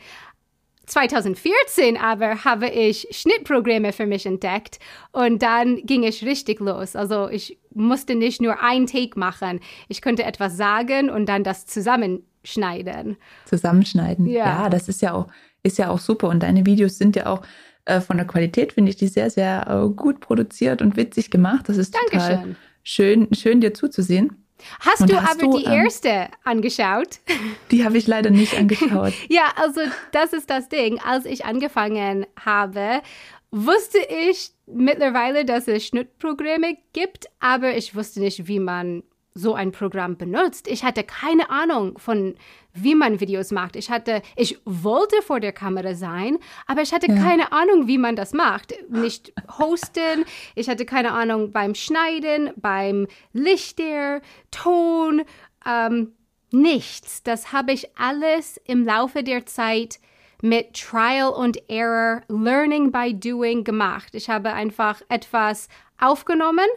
2014 0.91 1.97
aber 1.97 2.43
habe 2.43 2.67
ich 2.67 3.07
Schnittprogramme 3.11 3.93
für 3.93 4.05
mich 4.05 4.25
entdeckt 4.25 4.79
und 5.11 5.41
dann 5.41 5.77
ging 5.85 6.03
es 6.03 6.21
richtig 6.23 6.59
los. 6.59 6.95
Also 6.95 7.29
ich 7.29 7.57
musste 7.73 8.15
nicht 8.15 8.41
nur 8.41 8.61
ein 8.61 8.87
Take 8.87 9.17
machen. 9.17 9.61
Ich 9.87 10.01
konnte 10.01 10.23
etwas 10.23 10.57
sagen 10.57 11.09
und 11.09 11.27
dann 11.27 11.43
das 11.43 11.65
zusammenschneiden. 11.65 13.17
Zusammenschneiden. 13.45 14.27
Ja, 14.27 14.63
ja 14.63 14.69
das 14.69 14.89
ist 14.89 15.01
ja 15.01 15.13
auch 15.13 15.27
ist 15.63 15.77
ja 15.77 15.91
auch 15.91 15.99
super 15.99 16.27
und 16.27 16.41
deine 16.41 16.65
Videos 16.65 16.97
sind 16.97 17.15
ja 17.15 17.27
auch 17.27 17.41
äh, 17.85 18.01
von 18.01 18.17
der 18.17 18.27
Qualität 18.27 18.73
finde 18.73 18.89
ich 18.91 18.97
die 18.97 19.07
sehr, 19.07 19.29
sehr 19.29 19.67
äh, 19.67 19.93
gut 19.93 20.19
produziert 20.19 20.81
und 20.81 20.97
witzig 20.97 21.31
gemacht. 21.31 21.67
Das 21.69 21.77
ist 21.77 21.95
Dankeschön. 21.95 22.37
total 22.37 22.55
schön, 22.83 23.27
schön 23.33 23.61
dir 23.61 23.73
zuzusehen. 23.73 24.37
Hast 24.79 25.01
und 25.01 25.11
du 25.11 25.21
hast 25.21 25.41
aber 25.41 25.51
du, 25.51 25.57
die 25.57 25.65
ähm, 25.65 25.71
erste 25.71 26.27
angeschaut? 26.43 27.19
Die 27.71 27.83
habe 27.83 27.97
ich 27.97 28.05
leider 28.05 28.29
nicht 28.29 28.55
angeschaut. 28.57 29.13
ja, 29.29 29.45
also 29.55 29.81
das 30.11 30.33
ist 30.33 30.49
das 30.49 30.69
Ding. 30.69 30.99
Als 30.99 31.25
ich 31.25 31.45
angefangen 31.45 32.27
habe, 32.39 33.01
wusste 33.49 33.97
ich 34.29 34.51
mittlerweile, 34.67 35.45
dass 35.45 35.67
es 35.67 35.85
Schnittprogramme 35.87 36.77
gibt, 36.93 37.25
aber 37.39 37.75
ich 37.75 37.95
wusste 37.95 38.19
nicht, 38.19 38.47
wie 38.47 38.59
man 38.59 39.03
so 39.33 39.53
ein 39.55 39.71
Programm 39.71 40.17
benutzt. 40.17 40.67
Ich 40.67 40.83
hatte 40.83 41.03
keine 41.03 41.49
Ahnung 41.49 41.97
von, 41.97 42.35
wie 42.73 42.95
man 42.95 43.19
Videos 43.19 43.51
macht. 43.51 43.75
Ich 43.75 43.89
hatte, 43.89 44.21
ich 44.35 44.59
wollte 44.65 45.21
vor 45.21 45.39
der 45.39 45.51
Kamera 45.51 45.93
sein, 45.93 46.37
aber 46.67 46.81
ich 46.81 46.93
hatte 46.93 47.07
ja. 47.11 47.15
keine 47.15 47.51
Ahnung, 47.51 47.87
wie 47.87 47.97
man 47.97 48.15
das 48.15 48.33
macht. 48.33 48.73
Nicht 48.89 49.33
hosten, 49.57 50.25
ich 50.55 50.69
hatte 50.69 50.85
keine 50.85 51.11
Ahnung 51.11 51.51
beim 51.51 51.75
Schneiden, 51.75 52.51
beim 52.55 53.07
Lichter, 53.33 54.21
Ton, 54.51 55.23
ähm, 55.65 56.13
nichts. 56.51 57.23
Das 57.23 57.51
habe 57.51 57.71
ich 57.71 57.97
alles 57.97 58.59
im 58.65 58.85
Laufe 58.85 59.23
der 59.23 59.45
Zeit 59.45 59.99
mit 60.41 60.73
Trial 60.73 61.29
und 61.29 61.69
Error, 61.69 62.23
Learning 62.27 62.91
by 62.91 63.13
Doing 63.13 63.63
gemacht. 63.63 64.15
Ich 64.15 64.29
habe 64.29 64.53
einfach 64.53 65.01
etwas 65.07 65.67
aufgenommen 65.99 66.67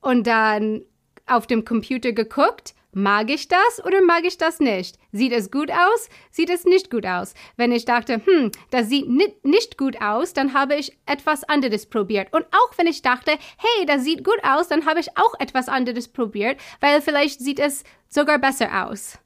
und 0.00 0.26
dann 0.26 0.82
auf 1.26 1.46
dem 1.46 1.64
Computer 1.64 2.12
geguckt, 2.12 2.74
mag 2.92 3.30
ich 3.30 3.48
das 3.48 3.84
oder 3.84 4.02
mag 4.02 4.24
ich 4.24 4.38
das 4.38 4.60
nicht? 4.60 4.98
Sieht 5.12 5.32
es 5.32 5.50
gut 5.50 5.70
aus? 5.70 6.08
Sieht 6.30 6.50
es 6.50 6.64
nicht 6.64 6.90
gut 6.90 7.06
aus? 7.06 7.34
Wenn 7.56 7.72
ich 7.72 7.84
dachte, 7.84 8.20
hm, 8.24 8.52
das 8.70 8.88
sieht 8.88 9.08
nicht 9.08 9.78
gut 9.78 10.00
aus, 10.00 10.32
dann 10.32 10.54
habe 10.54 10.74
ich 10.74 10.96
etwas 11.06 11.44
anderes 11.44 11.86
probiert. 11.86 12.32
Und 12.32 12.46
auch 12.46 12.76
wenn 12.76 12.86
ich 12.86 13.02
dachte, 13.02 13.32
hey, 13.32 13.86
das 13.86 14.04
sieht 14.04 14.24
gut 14.24 14.42
aus, 14.42 14.68
dann 14.68 14.86
habe 14.86 15.00
ich 15.00 15.16
auch 15.16 15.34
etwas 15.40 15.68
anderes 15.68 16.08
probiert, 16.08 16.60
weil 16.80 17.00
vielleicht 17.00 17.40
sieht 17.40 17.58
es 17.58 17.84
sogar 18.08 18.38
besser 18.38 18.86
aus. 18.86 19.18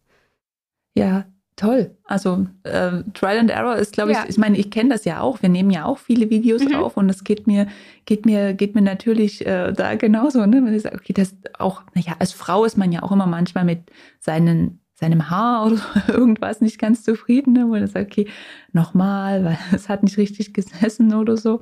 Ja, 0.97 1.27
Toll. 1.57 1.97
Also 2.05 2.47
äh, 2.65 3.03
Trial 3.15 3.39
and 3.39 3.51
Error 3.51 3.77
ist, 3.77 3.95
glaube 3.95 4.13
ich, 4.13 4.19
ja. 4.19 4.25
ich 4.29 4.37
meine, 4.37 4.59
ich 4.59 4.71
kenne 4.71 4.91
das 4.91 5.07
ja 5.07 5.21
auch. 5.21 5.41
Wir 5.41 5.49
nehmen 5.49 5.71
ja 5.71 5.87
auch 5.87 5.97
viele 5.97 6.29
Videos 6.29 6.63
mhm. 6.63 6.75
auf 6.75 6.99
und 6.99 7.09
es 7.09 7.25
geht 7.25 7.47
mir, 7.47 7.67
geht 8.05 8.27
mir, 8.27 8.53
geht 8.53 8.75
mir 8.75 8.83
natürlich 8.83 9.47
äh, 9.47 9.73
da 9.73 9.95
genauso. 9.95 10.45
Ne? 10.45 10.63
Wenn 10.63 10.75
ich 10.75 10.83
sage, 10.83 10.97
okay, 10.97 11.15
das 11.15 11.35
auch, 11.59 11.83
naja, 11.95 12.15
als 12.19 12.33
Frau 12.33 12.67
ist 12.67 12.77
man 12.77 12.93
ja 12.93 13.03
auch 13.03 13.11
immer 13.11 13.27
manchmal 13.27 13.65
mit 13.65 13.91
seinen 14.21 14.81
seinem 14.99 15.31
Haar 15.31 15.67
oder 15.73 15.83
irgendwas 16.09 16.61
nicht 16.61 16.79
ganz 16.79 17.05
zufrieden, 17.05 17.55
ne? 17.55 17.69
wo 17.69 17.75
er 17.75 17.87
sagt, 17.87 18.13
okay, 18.13 18.29
nochmal, 18.73 19.45
weil 19.45 19.59
es 19.73 19.89
hat 19.89 20.03
nicht 20.03 20.19
richtig 20.19 20.53
gesessen 20.53 21.15
oder 21.15 21.37
so. 21.39 21.61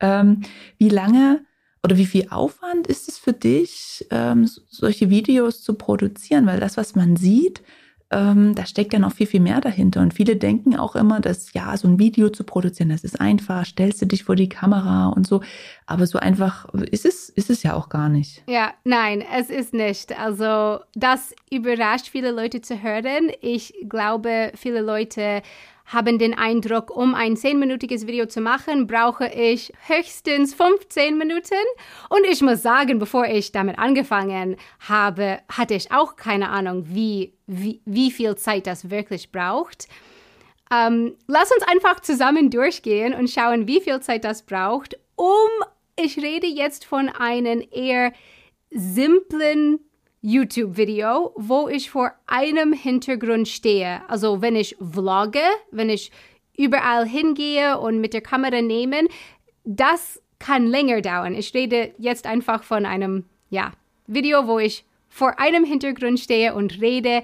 Ähm, 0.00 0.42
wie 0.78 0.88
lange 0.88 1.44
oder 1.84 1.96
wie 1.96 2.06
viel 2.06 2.26
Aufwand 2.30 2.88
ist 2.88 3.08
es 3.08 3.18
für 3.18 3.32
dich, 3.32 4.04
ähm, 4.10 4.48
solche 4.68 5.10
Videos 5.10 5.62
zu 5.62 5.74
produzieren? 5.74 6.46
Weil 6.46 6.58
das, 6.58 6.76
was 6.76 6.96
man 6.96 7.16
sieht, 7.16 7.62
ähm, 8.10 8.54
da 8.54 8.64
steckt 8.64 8.92
ja 8.92 8.98
noch 8.98 9.12
viel, 9.12 9.26
viel 9.26 9.40
mehr 9.40 9.60
dahinter. 9.60 10.00
Und 10.00 10.14
viele 10.14 10.36
denken 10.36 10.76
auch 10.76 10.96
immer, 10.96 11.20
dass 11.20 11.52
ja, 11.52 11.76
so 11.76 11.88
ein 11.88 11.98
Video 11.98 12.30
zu 12.30 12.44
produzieren, 12.44 12.88
das 12.88 13.04
ist 13.04 13.20
einfach, 13.20 13.66
stellst 13.66 14.00
du 14.00 14.06
dich 14.06 14.24
vor 14.24 14.36
die 14.36 14.48
Kamera 14.48 15.08
und 15.08 15.26
so. 15.26 15.42
Aber 15.86 16.06
so 16.06 16.18
einfach 16.18 16.66
ist 16.90 17.04
es, 17.04 17.28
ist 17.28 17.50
es 17.50 17.62
ja 17.62 17.74
auch 17.74 17.88
gar 17.88 18.08
nicht. 18.08 18.42
Ja, 18.46 18.72
nein, 18.84 19.22
es 19.36 19.50
ist 19.50 19.74
nicht. 19.74 20.18
Also 20.18 20.80
das 20.94 21.34
überrascht 21.50 22.08
viele 22.08 22.30
Leute 22.30 22.62
zu 22.62 22.82
hören. 22.82 23.30
Ich 23.42 23.74
glaube, 23.88 24.52
viele 24.54 24.80
Leute 24.80 25.42
haben 25.88 26.18
den 26.18 26.34
Eindruck, 26.34 26.94
um 26.94 27.14
ein 27.14 27.36
zehnminütiges 27.36 28.06
Video 28.06 28.26
zu 28.26 28.40
machen, 28.40 28.86
brauche 28.86 29.26
ich 29.26 29.72
höchstens 29.86 30.54
15 30.54 31.18
Minuten. 31.18 31.54
Und 32.10 32.24
ich 32.30 32.42
muss 32.42 32.62
sagen, 32.62 32.98
bevor 32.98 33.26
ich 33.26 33.52
damit 33.52 33.78
angefangen 33.78 34.56
habe, 34.80 35.38
hatte 35.50 35.74
ich 35.74 35.90
auch 35.90 36.16
keine 36.16 36.50
Ahnung, 36.50 36.84
wie, 36.88 37.34
wie, 37.46 37.80
wie 37.86 38.10
viel 38.10 38.36
Zeit 38.36 38.66
das 38.66 38.90
wirklich 38.90 39.32
braucht. 39.32 39.88
Ähm, 40.70 41.16
lass 41.26 41.50
uns 41.50 41.62
einfach 41.62 42.00
zusammen 42.00 42.50
durchgehen 42.50 43.14
und 43.14 43.30
schauen, 43.30 43.66
wie 43.66 43.80
viel 43.80 44.00
Zeit 44.00 44.24
das 44.24 44.42
braucht, 44.42 44.98
um, 45.16 45.48
ich 45.96 46.18
rede 46.18 46.46
jetzt 46.46 46.84
von 46.84 47.08
einem 47.08 47.66
eher 47.72 48.12
simplen 48.70 49.80
YouTube-Video, 50.20 51.32
wo 51.36 51.68
ich 51.68 51.90
vor 51.90 52.12
einem 52.26 52.72
Hintergrund 52.72 53.48
stehe. 53.48 54.00
Also 54.08 54.42
wenn 54.42 54.56
ich 54.56 54.76
vlogge, 54.80 55.42
wenn 55.70 55.90
ich 55.90 56.10
überall 56.56 57.06
hingehe 57.06 57.78
und 57.78 58.00
mit 58.00 58.14
der 58.14 58.20
Kamera 58.20 58.60
nehme, 58.60 59.08
das 59.64 60.20
kann 60.38 60.66
länger 60.66 61.00
dauern. 61.00 61.34
Ich 61.34 61.54
rede 61.54 61.92
jetzt 61.98 62.26
einfach 62.26 62.62
von 62.62 62.86
einem, 62.86 63.24
ja, 63.50 63.72
Video, 64.06 64.46
wo 64.46 64.58
ich 64.58 64.84
vor 65.08 65.38
einem 65.38 65.64
Hintergrund 65.64 66.18
stehe 66.20 66.54
und 66.54 66.80
rede. 66.80 67.22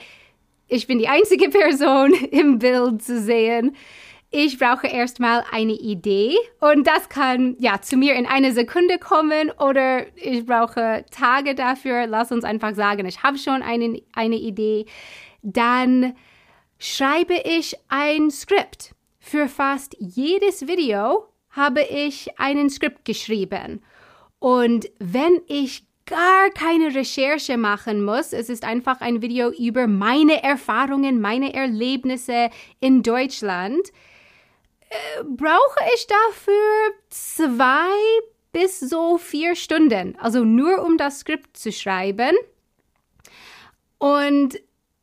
Ich 0.68 0.86
bin 0.86 0.98
die 0.98 1.08
einzige 1.08 1.48
Person 1.50 2.14
im 2.30 2.58
Bild 2.58 3.02
zu 3.02 3.20
sehen 3.20 3.74
ich 4.34 4.58
brauche 4.58 4.88
erstmal 4.88 5.44
eine 5.52 5.74
Idee 5.74 6.34
und 6.60 6.88
das 6.88 7.08
kann 7.08 7.54
ja 7.60 7.80
zu 7.80 7.96
mir 7.96 8.16
in 8.16 8.26
eine 8.26 8.50
Sekunde 8.50 8.98
kommen 8.98 9.52
oder 9.60 10.06
ich 10.16 10.44
brauche 10.44 11.04
Tage 11.12 11.54
dafür. 11.54 12.08
Lass 12.08 12.32
uns 12.32 12.42
einfach 12.42 12.74
sagen, 12.74 13.06
ich 13.06 13.22
habe 13.22 13.38
schon 13.38 13.62
eine, 13.62 14.02
eine 14.12 14.34
Idee. 14.34 14.86
Dann 15.42 16.16
schreibe 16.78 17.34
ich 17.44 17.76
ein 17.88 18.32
Skript. 18.32 18.96
Für 19.20 19.46
fast 19.46 19.94
jedes 20.00 20.66
Video 20.66 21.28
habe 21.50 21.82
ich 21.82 22.36
einen 22.40 22.70
Skript 22.70 23.04
geschrieben. 23.04 23.84
Und 24.40 24.90
wenn 24.98 25.42
ich 25.46 25.86
gar 26.06 26.50
keine 26.50 26.94
Recherche 26.94 27.56
machen 27.56 28.04
muss. 28.04 28.34
Es 28.34 28.50
ist 28.50 28.62
einfach 28.62 29.00
ein 29.00 29.22
Video 29.22 29.50
über 29.50 29.86
meine 29.86 30.42
Erfahrungen, 30.42 31.18
meine 31.18 31.54
Erlebnisse 31.54 32.50
in 32.78 33.02
Deutschland 33.02 33.90
brauche 35.24 35.80
ich 35.94 36.06
dafür 36.06 36.94
zwei 37.10 37.90
bis 38.52 38.80
so 38.80 39.18
vier 39.18 39.56
Stunden, 39.56 40.16
also 40.18 40.44
nur 40.44 40.84
um 40.84 40.96
das 40.96 41.20
Skript 41.20 41.56
zu 41.56 41.72
schreiben. 41.72 42.36
Und 43.98 44.58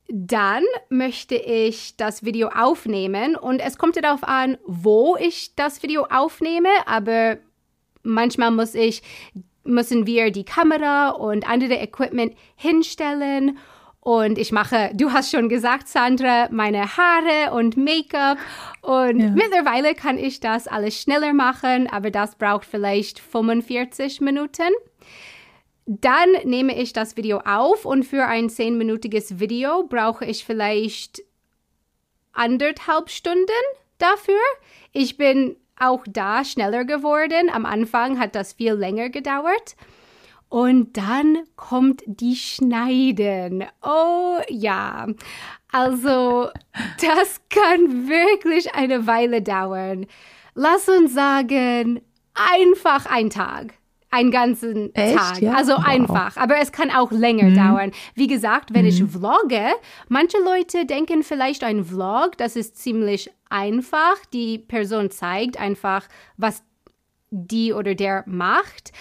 dann 0.08 0.64
möchte 0.90 1.36
ich 1.36 1.96
das 1.98 2.24
Video 2.24 2.50
aufnehmen. 2.50 3.36
Und 3.36 3.60
es 3.60 3.78
kommt 3.78 3.96
darauf 3.96 4.24
an, 4.24 4.58
wo 4.66 5.16
ich 5.18 5.56
das 5.56 5.82
Video 5.84 6.06
aufnehme, 6.10 6.70
aber 6.86 7.38
manchmal 8.04 8.52
muss 8.52 8.76
ich, 8.76 9.02
müssen 9.64 10.06
wir 10.08 10.32
die 10.32 10.46
Kamera 10.46 11.10
und 11.10 11.48
andere 11.48 11.76
Equipment 11.76 12.36
hinstellen 12.56 13.58
und 14.02 14.40
ich 14.40 14.52
mache, 14.52 14.90
du 14.96 15.14
hast 15.14 15.30
schon 15.30 15.48
gesagt, 15.48 15.88
Sandra, 15.88 16.50
meine 16.50 16.98
Haare 16.98 17.54
und 17.54 17.78
Make-up. 17.78 18.40
Und 18.82 19.20
ja. 19.20 19.30
mittlerweile 19.30 19.94
kann 19.94 20.18
ich 20.18 20.40
das 20.40 20.68
alles 20.68 21.00
schneller 21.00 21.34
machen, 21.34 21.88
aber 21.88 22.10
das 22.10 22.36
braucht 22.36 22.66
vielleicht 22.66 23.20
45 23.20 24.20
Minuten. 24.20 24.70
Dann 25.86 26.32
nehme 26.46 26.76
ich 26.76 26.94
das 26.94 27.16
Video 27.16 27.42
auf 27.46 27.86
und 27.86 28.04
für 28.04 28.26
ein 28.26 28.50
zehnminütiges 28.50 29.40
Video 29.40 29.84
brauche 29.84 30.26
ich 30.26 30.46
vielleicht 30.46 31.22
anderthalb 32.34 33.12
Stunden 33.12 33.46
dafür. 34.00 34.40
Ich 34.94 35.18
bin 35.18 35.58
auch 35.78 36.04
da 36.08 36.44
schneller 36.44 36.86
geworden. 36.86 37.52
Am 37.52 37.68
Anfang 37.68 38.20
hat 38.20 38.34
das 38.34 38.54
viel 38.54 38.74
länger 38.74 39.10
gedauert. 39.10 39.76
Und 40.52 40.98
dann 40.98 41.38
kommt 41.56 42.04
die 42.06 42.36
Schneiden. 42.36 43.64
Oh 43.82 44.38
ja. 44.50 45.08
Also, 45.72 46.50
das 47.00 47.40
kann 47.50 48.10
wirklich 48.10 48.76
eine 48.76 49.08
Weile 49.08 49.42
dauern. 49.42 50.08
Lass 50.54 50.90
uns 50.90 51.14
sagen, 51.14 52.02
einfach 52.34 53.06
ein 53.06 53.30
Tag. 53.30 53.76
Einen 54.10 54.30
ganzen 54.30 54.94
Echt? 54.94 55.18
Tag. 55.18 55.42
Ja? 55.42 55.54
Also 55.54 55.72
wow. 55.72 55.88
einfach. 55.88 56.36
Aber 56.36 56.58
es 56.58 56.74
kann 56.74 56.92
auch 56.92 57.14
länger 57.14 57.52
mhm. 57.52 57.56
dauern. 57.56 57.92
Wie 58.16 58.28
gesagt, 58.28 58.74
wenn 58.74 58.82
mhm. 58.82 58.90
ich 58.90 59.04
vlogge, 59.06 59.70
manche 60.10 60.38
Leute 60.44 60.86
denken 60.86 61.24
vielleicht 61.24 61.64
ein 61.64 61.86
Vlog, 61.86 62.38
das 62.38 62.58
ist 62.58 62.76
ziemlich 62.76 63.32
einfach. 63.50 64.18
Die 64.34 64.58
Person 64.58 65.12
zeigt 65.12 65.58
einfach, 65.58 66.10
was 66.36 66.62
die 67.30 67.72
oder 67.72 67.96
der 67.96 68.26
macht. 68.28 68.92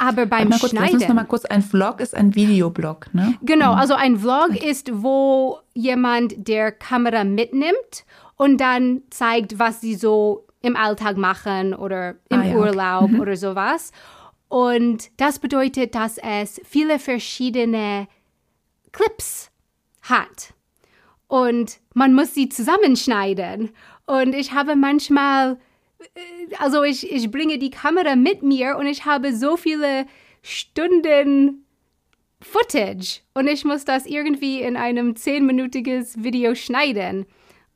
Aber 0.00 0.24
beim 0.24 0.48
mal 0.48 0.58
kurz, 0.58 0.70
Schneiden. 0.70 0.92
Lass 0.92 1.02
uns 1.02 1.08
noch 1.08 1.14
mal 1.14 1.24
kurz, 1.24 1.44
ein 1.44 1.60
Vlog 1.60 2.00
ist 2.00 2.14
ein 2.14 2.34
Videoblog, 2.34 3.12
ne? 3.12 3.34
Genau, 3.42 3.74
also 3.74 3.94
ein 3.94 4.16
Vlog 4.16 4.56
ist, 4.64 4.90
wo 5.02 5.58
jemand 5.74 6.48
der 6.48 6.72
Kamera 6.72 7.22
mitnimmt 7.24 8.06
und 8.36 8.58
dann 8.62 9.02
zeigt, 9.10 9.58
was 9.58 9.82
sie 9.82 9.94
so 9.94 10.46
im 10.62 10.74
Alltag 10.74 11.18
machen 11.18 11.74
oder 11.74 12.14
im 12.30 12.40
ah, 12.40 12.44
ja, 12.44 12.56
Urlaub 12.56 13.02
okay. 13.04 13.12
mhm. 13.12 13.20
oder 13.20 13.36
sowas. 13.36 13.92
Und 14.48 15.10
das 15.18 15.38
bedeutet, 15.38 15.94
dass 15.94 16.16
es 16.16 16.62
viele 16.64 16.98
verschiedene 16.98 18.08
Clips 18.92 19.50
hat. 20.00 20.54
Und 21.28 21.78
man 21.92 22.14
muss 22.14 22.32
sie 22.32 22.48
zusammenschneiden. 22.48 23.70
Und 24.06 24.34
ich 24.34 24.52
habe 24.52 24.76
manchmal 24.76 25.58
also 26.58 26.82
ich, 26.82 27.10
ich 27.10 27.30
bringe 27.30 27.58
die 27.58 27.70
Kamera 27.70 28.16
mit 28.16 28.42
mir 28.42 28.76
und 28.76 28.86
ich 28.86 29.04
habe 29.04 29.34
so 29.34 29.56
viele 29.56 30.06
Stunden 30.42 31.64
Footage 32.42 33.20
und 33.34 33.46
ich 33.48 33.64
muss 33.64 33.84
das 33.84 34.06
irgendwie 34.06 34.62
in 34.62 34.76
einem 34.76 35.14
zehnminütiges 35.16 36.22
Video 36.22 36.54
schneiden. 36.54 37.26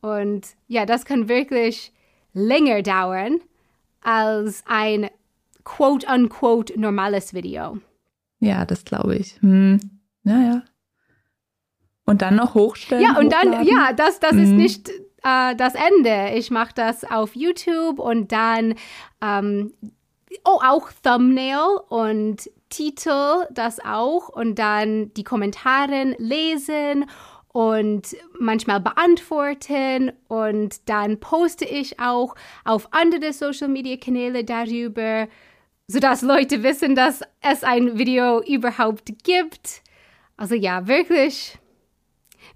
Und 0.00 0.48
ja, 0.68 0.86
das 0.86 1.04
kann 1.04 1.28
wirklich 1.28 1.92
länger 2.32 2.82
dauern 2.82 3.40
als 4.00 4.62
ein 4.66 5.08
quote-unquote 5.64 6.78
normales 6.78 7.34
Video. 7.34 7.78
Ja, 8.40 8.64
das 8.64 8.84
glaube 8.84 9.16
ich. 9.16 9.40
Hm. 9.40 9.80
Ja, 10.24 10.40
ja. 10.40 10.62
Und 12.06 12.20
dann 12.20 12.36
noch 12.36 12.54
hochstellen. 12.54 13.02
Ja, 13.02 13.18
und 13.18 13.34
hochladen. 13.34 13.52
dann, 13.52 13.66
ja, 13.66 13.92
das, 13.92 14.20
das 14.20 14.32
hm. 14.32 14.42
ist 14.42 14.50
nicht 14.50 14.90
äh, 15.24 15.56
das 15.56 15.74
Ende. 15.74 16.36
Ich 16.36 16.50
mache 16.50 16.72
das 16.74 17.04
auf 17.04 17.34
YouTube 17.34 17.98
und 17.98 18.30
dann 18.30 18.74
ähm, 19.20 19.72
oh, 20.44 20.60
auch 20.62 20.90
Thumbnail 21.02 21.80
und 21.88 22.50
Titel, 22.68 23.46
das 23.52 23.78
auch 23.84 24.28
und 24.28 24.58
dann 24.58 25.12
die 25.14 25.24
Kommentare 25.24 26.16
lesen 26.18 27.06
und 27.52 28.16
manchmal 28.38 28.80
beantworten 28.80 30.12
und 30.26 30.88
dann 30.88 31.20
poste 31.20 31.64
ich 31.64 32.00
auch 32.00 32.34
auf 32.64 32.88
andere 32.92 33.32
Social 33.32 33.68
Media 33.68 33.96
Kanäle 33.96 34.42
darüber, 34.42 35.28
sodass 35.86 36.22
Leute 36.22 36.64
wissen, 36.64 36.96
dass 36.96 37.22
es 37.40 37.62
ein 37.62 37.96
Video 37.96 38.42
überhaupt 38.42 39.12
gibt. 39.22 39.82
Also 40.36 40.56
ja, 40.56 40.88
wirklich 40.88 41.56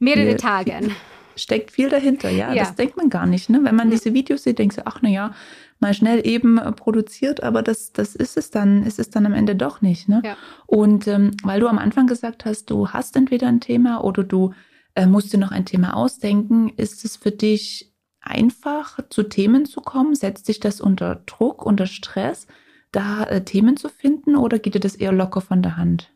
mehrere 0.00 0.36
Tage. 0.36 0.90
Steckt 1.38 1.70
viel 1.70 1.88
dahinter, 1.88 2.30
ja, 2.30 2.52
ja. 2.52 2.64
Das 2.64 2.74
denkt 2.74 2.96
man 2.96 3.10
gar 3.10 3.26
nicht. 3.26 3.48
Ne? 3.50 3.60
Wenn 3.62 3.76
man 3.76 3.90
diese 3.90 4.14
Videos 4.14 4.42
sieht, 4.42 4.58
denkt 4.58 4.76
man, 4.76 4.86
ach 4.86 4.98
na 5.02 5.08
ja, 5.08 5.34
mal 5.80 5.94
schnell 5.94 6.26
eben 6.26 6.58
äh, 6.58 6.72
produziert, 6.72 7.42
aber 7.42 7.62
das, 7.62 7.92
das 7.92 8.14
ist 8.14 8.36
es 8.36 8.50
dann, 8.50 8.82
ist 8.84 8.98
es 8.98 9.10
dann 9.10 9.26
am 9.26 9.34
Ende 9.34 9.54
doch 9.54 9.80
nicht. 9.80 10.08
Ne? 10.08 10.22
Ja. 10.24 10.36
Und 10.66 11.06
ähm, 11.06 11.32
weil 11.42 11.60
du 11.60 11.68
am 11.68 11.78
Anfang 11.78 12.06
gesagt 12.06 12.44
hast, 12.44 12.70
du 12.70 12.88
hast 12.88 13.16
entweder 13.16 13.48
ein 13.48 13.60
Thema 13.60 14.02
oder 14.04 14.24
du 14.24 14.54
äh, 14.94 15.06
musst 15.06 15.32
dir 15.32 15.38
noch 15.38 15.52
ein 15.52 15.64
Thema 15.64 15.94
ausdenken, 15.94 16.70
ist 16.76 17.04
es 17.04 17.16
für 17.16 17.30
dich 17.30 17.92
einfach, 18.20 18.98
zu 19.10 19.22
Themen 19.22 19.64
zu 19.64 19.80
kommen? 19.80 20.14
Setzt 20.14 20.48
dich 20.48 20.60
das 20.60 20.80
unter 20.80 21.22
Druck, 21.26 21.64
unter 21.64 21.86
Stress, 21.86 22.46
da 22.92 23.24
äh, 23.24 23.44
Themen 23.44 23.76
zu 23.76 23.88
finden 23.88 24.36
oder 24.36 24.58
geht 24.58 24.74
dir 24.74 24.80
das 24.80 24.96
eher 24.96 25.12
locker 25.12 25.40
von 25.40 25.62
der 25.62 25.76
Hand? 25.76 26.10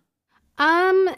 Um, 0.58 1.08
ähm, 1.08 1.14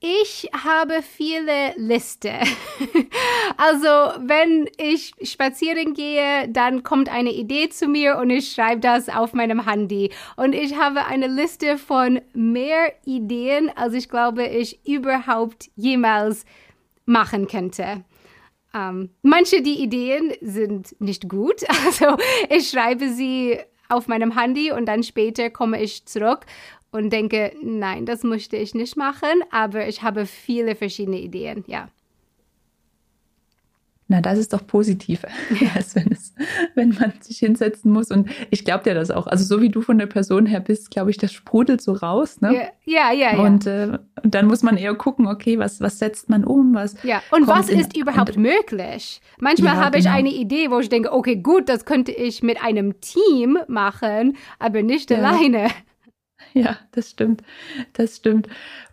ich 0.00 0.48
habe 0.64 1.02
viele 1.02 1.74
Liste. 1.76 2.30
also, 3.58 4.18
wenn 4.26 4.66
ich 4.78 5.12
spazieren 5.22 5.92
gehe, 5.92 6.48
dann 6.48 6.82
kommt 6.82 7.10
eine 7.10 7.32
Idee 7.32 7.68
zu 7.68 7.86
mir 7.86 8.16
und 8.16 8.30
ich 8.30 8.52
schreibe 8.52 8.80
das 8.80 9.10
auf 9.10 9.34
meinem 9.34 9.66
Handy. 9.66 10.10
Und 10.36 10.54
ich 10.54 10.76
habe 10.76 11.04
eine 11.04 11.26
Liste 11.26 11.76
von 11.76 12.22
mehr 12.32 12.94
Ideen, 13.04 13.70
als 13.76 13.92
ich 13.92 14.08
glaube, 14.08 14.46
ich 14.46 14.86
überhaupt 14.86 15.70
jemals 15.76 16.46
machen 17.04 17.46
könnte. 17.46 18.02
Ähm, 18.72 19.10
manche 19.20 19.60
die 19.60 19.82
Ideen 19.82 20.32
sind 20.40 20.98
nicht 20.98 21.28
gut. 21.28 21.62
Also, 21.84 22.16
ich 22.48 22.70
schreibe 22.70 23.10
sie 23.10 23.58
auf 23.90 24.08
meinem 24.08 24.38
Handy 24.38 24.72
und 24.72 24.86
dann 24.86 25.02
später 25.02 25.50
komme 25.50 25.82
ich 25.82 26.06
zurück 26.06 26.46
und 26.92 27.10
denke, 27.10 27.52
nein, 27.62 28.06
das 28.06 28.22
möchte 28.22 28.56
ich 28.56 28.74
nicht 28.74 28.96
machen, 28.96 29.42
aber 29.50 29.88
ich 29.88 30.02
habe 30.02 30.26
viele 30.26 30.74
verschiedene 30.74 31.20
Ideen, 31.20 31.64
ja. 31.66 31.88
Na, 34.10 34.20
das 34.20 34.40
ist 34.40 34.52
doch 34.52 34.66
positiv, 34.66 35.24
als 35.76 35.94
wenn, 35.94 36.10
es, 36.10 36.34
wenn 36.74 36.88
man 36.98 37.12
sich 37.20 37.38
hinsetzen 37.38 37.92
muss. 37.92 38.10
Und 38.10 38.28
ich 38.50 38.64
glaube 38.64 38.82
dir 38.82 38.92
das 38.92 39.12
auch. 39.12 39.28
Also 39.28 39.44
so 39.44 39.62
wie 39.62 39.68
du 39.68 39.82
von 39.82 39.98
der 39.98 40.06
Person 40.06 40.46
her 40.46 40.58
bist, 40.58 40.90
glaube 40.90 41.12
ich, 41.12 41.16
das 41.16 41.32
sprudelt 41.32 41.80
so 41.80 41.92
raus. 41.92 42.40
Ne? 42.40 42.68
Ja, 42.86 43.12
ja, 43.12 43.12
ja. 43.12 43.38
Und 43.38 43.68
äh, 43.68 44.00
dann 44.24 44.48
muss 44.48 44.64
man 44.64 44.76
eher 44.76 44.96
gucken, 44.96 45.28
okay, 45.28 45.60
was, 45.60 45.80
was 45.80 46.00
setzt 46.00 46.28
man 46.28 46.42
um? 46.42 46.74
Was 46.74 47.00
ja, 47.04 47.22
und 47.30 47.46
was 47.46 47.68
ist 47.68 47.96
überhaupt 47.96 48.36
und, 48.36 48.42
möglich? 48.42 49.20
Manchmal 49.38 49.76
ja, 49.76 49.80
habe 49.80 49.98
ich 49.98 50.06
genau. 50.06 50.16
eine 50.16 50.30
Idee, 50.30 50.72
wo 50.72 50.80
ich 50.80 50.88
denke, 50.88 51.12
okay, 51.12 51.36
gut, 51.36 51.68
das 51.68 51.84
könnte 51.84 52.10
ich 52.10 52.42
mit 52.42 52.60
einem 52.60 53.00
Team 53.00 53.60
machen, 53.68 54.36
aber 54.58 54.82
nicht 54.82 55.12
ja. 55.12 55.18
alleine. 55.18 55.68
ja, 56.54 56.76
das 56.92 57.10
stimmt. 57.10 57.42
Das 57.92 58.16
stimmt. 58.16 58.48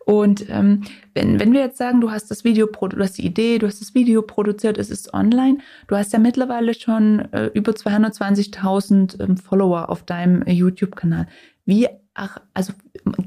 Und 0.06 0.50
ähm, 0.50 0.84
wenn, 1.14 1.40
wenn 1.40 1.54
wir 1.54 1.62
jetzt 1.62 1.78
sagen, 1.78 2.00
du 2.00 2.12
hast 2.12 2.32
das 2.32 2.44
Video, 2.44 2.68
du 2.68 3.00
hast 3.00 3.18
die 3.18 3.26
Idee, 3.26 3.58
du 3.58 3.68
hast 3.68 3.82
das 3.82 3.94
Video 3.94 4.22
produziert, 4.22 4.78
es 4.78 4.90
ist 4.90 5.14
online, 5.14 5.58
du 5.88 5.98
hast 5.98 6.14
ja 6.14 6.20
mittlerweile 6.20 6.74
schon 6.74 7.32
äh, 7.34 7.48
über 7.48 7.74
220.000 7.74 9.22
ähm, 9.22 9.38
Follower 9.38 9.90
auf 9.90 10.04
deinem 10.04 10.44
äh, 10.44 10.54
YouTube-Kanal. 10.54 11.28
Wie, 11.66 11.90
ach, 12.14 12.40
also 12.54 12.72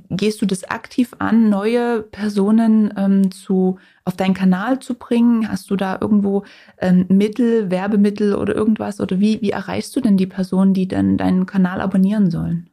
gehst 0.08 0.40
du 0.40 0.46
das 0.46 0.64
aktiv 0.64 1.12
an, 1.18 1.50
neue 1.50 2.00
Personen 2.00 2.94
ähm, 2.96 3.30
zu 3.30 3.78
auf 4.06 4.16
deinen 4.16 4.32
Kanal 4.32 4.78
zu 4.78 4.94
bringen? 4.94 5.50
Hast 5.50 5.70
du 5.70 5.76
da 5.76 5.98
irgendwo 6.00 6.44
ähm, 6.78 7.04
Mittel, 7.08 7.70
Werbemittel 7.70 8.34
oder 8.34 8.54
irgendwas? 8.54 9.00
Oder 9.00 9.20
wie, 9.20 9.42
wie 9.42 9.50
erreichst 9.50 9.94
du 9.96 10.00
denn 10.00 10.16
die 10.16 10.26
Personen, 10.26 10.72
die 10.72 10.88
dann 10.88 11.18
deinen 11.18 11.44
Kanal 11.44 11.82
abonnieren 11.82 12.30
sollen? 12.30 12.69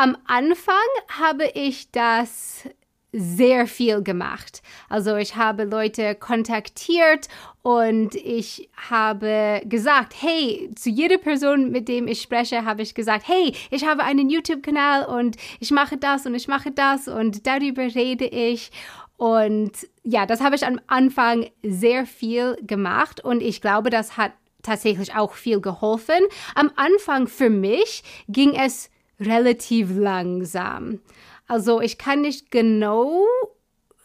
Am 0.00 0.16
Anfang 0.26 0.74
habe 1.08 1.50
ich 1.52 1.90
das 1.90 2.66
sehr 3.12 3.66
viel 3.66 4.02
gemacht. 4.02 4.62
Also 4.88 5.16
ich 5.16 5.36
habe 5.36 5.64
Leute 5.64 6.14
kontaktiert 6.14 7.28
und 7.60 8.14
ich 8.14 8.70
habe 8.88 9.60
gesagt, 9.66 10.14
hey, 10.18 10.70
zu 10.74 10.88
jeder 10.88 11.18
Person, 11.18 11.70
mit 11.70 11.86
dem 11.86 12.08
ich 12.08 12.22
spreche, 12.22 12.64
habe 12.64 12.80
ich 12.80 12.94
gesagt, 12.94 13.28
hey, 13.28 13.54
ich 13.70 13.84
habe 13.84 14.02
einen 14.02 14.30
YouTube-Kanal 14.30 15.04
und 15.04 15.36
ich 15.58 15.70
mache 15.70 15.98
das 15.98 16.24
und 16.24 16.34
ich 16.34 16.48
mache 16.48 16.70
das 16.70 17.06
und 17.06 17.46
darüber 17.46 17.82
rede 17.82 18.24
ich. 18.24 18.70
Und 19.18 19.72
ja, 20.02 20.24
das 20.24 20.40
habe 20.40 20.56
ich 20.56 20.64
am 20.64 20.80
Anfang 20.86 21.50
sehr 21.62 22.06
viel 22.06 22.56
gemacht 22.62 23.22
und 23.22 23.42
ich 23.42 23.60
glaube, 23.60 23.90
das 23.90 24.16
hat 24.16 24.32
tatsächlich 24.62 25.14
auch 25.14 25.34
viel 25.34 25.60
geholfen. 25.60 26.24
Am 26.54 26.70
Anfang 26.76 27.26
für 27.26 27.50
mich 27.50 28.02
ging 28.28 28.54
es 28.54 28.88
relativ 29.20 29.90
langsam. 29.94 31.00
Also 31.46 31.80
ich 31.80 31.98
kann 31.98 32.22
nicht 32.22 32.50
genau 32.50 33.26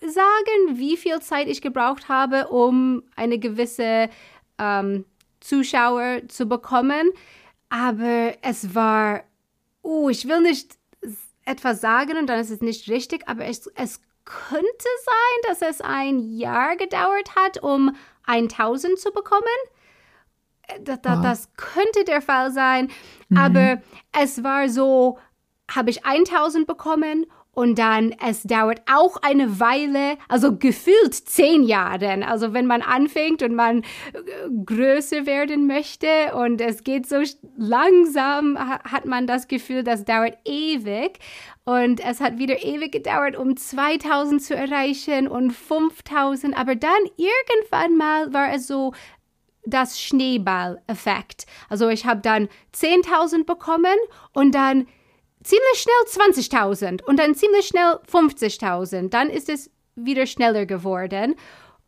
sagen, 0.01 0.77
wie 0.77 0.97
viel 0.97 1.19
Zeit 1.21 1.47
ich 1.47 1.61
gebraucht 1.61 2.09
habe, 2.09 2.49
um 2.49 3.03
eine 3.15 3.39
gewisse 3.39 4.09
ähm, 4.59 5.05
Zuschauer 5.39 6.27
zu 6.27 6.47
bekommen. 6.47 7.11
Aber 7.69 8.33
es 8.41 8.75
war, 8.75 9.23
oh, 9.81 10.09
ich 10.09 10.27
will 10.27 10.41
nicht 10.41 10.77
etwas 11.45 11.81
sagen 11.81 12.17
und 12.17 12.27
dann 12.27 12.39
ist 12.39 12.49
es 12.49 12.61
nicht 12.61 12.89
richtig, 12.89 13.27
aber 13.27 13.45
es, 13.45 13.67
es 13.75 14.01
könnte 14.25 14.89
sein, 15.05 15.49
dass 15.49 15.61
es 15.61 15.81
ein 15.81 16.19
Jahr 16.19 16.75
gedauert 16.75 17.35
hat, 17.35 17.61
um 17.61 17.95
1000 18.25 18.99
zu 18.99 19.11
bekommen. 19.11 19.43
Das, 20.83 21.01
das, 21.01 21.21
das 21.21 21.49
könnte 21.57 22.03
der 22.05 22.21
Fall 22.21 22.51
sein, 22.51 22.89
mhm. 23.29 23.37
aber 23.37 23.81
es 24.19 24.43
war 24.43 24.69
so, 24.69 25.19
habe 25.69 25.89
ich 25.89 26.05
1000 26.05 26.67
bekommen 26.67 27.25
und 27.55 27.79
dann, 27.79 28.13
es 28.21 28.43
dauert 28.43 28.81
auch 28.85 29.15
eine 29.21 29.61
Weile, 29.61 30.17
also 30.27 30.57
gefühlt 30.57 31.13
zehn 31.13 31.63
Jahre. 31.63 32.27
Also 32.27 32.51
wenn 32.51 32.67
man 32.67 32.81
anfängt 32.81 33.41
und 33.43 33.55
man 33.55 33.79
äh, 33.79 33.83
größer 34.65 35.25
werden 35.25 35.65
möchte 35.65 36.35
und 36.35 36.59
es 36.59 36.83
geht 36.83 37.07
so 37.07 37.21
langsam, 37.57 38.59
hat 38.59 39.05
man 39.05 39.25
das 39.25 39.47
Gefühl, 39.47 39.83
das 39.83 40.03
dauert 40.03 40.37
ewig. 40.43 41.19
Und 41.63 42.05
es 42.05 42.19
hat 42.19 42.37
wieder 42.37 42.61
ewig 42.61 42.91
gedauert, 42.91 43.37
um 43.37 43.55
2000 43.55 44.43
zu 44.43 44.53
erreichen 44.53 45.27
und 45.27 45.51
5000. 45.51 46.55
Aber 46.55 46.75
dann 46.75 46.91
irgendwann 47.15 47.97
mal 47.97 48.33
war 48.33 48.53
es 48.53 48.67
so, 48.67 48.91
das 49.65 49.99
Schneeball-Effekt. 50.01 51.45
Also 51.69 51.89
ich 51.89 52.05
habe 52.05 52.21
dann 52.21 52.47
10.000 52.73 53.45
bekommen 53.45 53.95
und 54.33 54.53
dann 54.53 54.87
ziemlich 55.43 55.75
schnell 55.75 56.31
20.000 56.33 57.03
und 57.03 57.19
dann 57.19 57.35
ziemlich 57.35 57.67
schnell 57.67 57.99
50.000. 58.11 59.09
Dann 59.09 59.29
ist 59.29 59.49
es 59.49 59.71
wieder 59.95 60.25
schneller 60.25 60.65
geworden. 60.65 61.35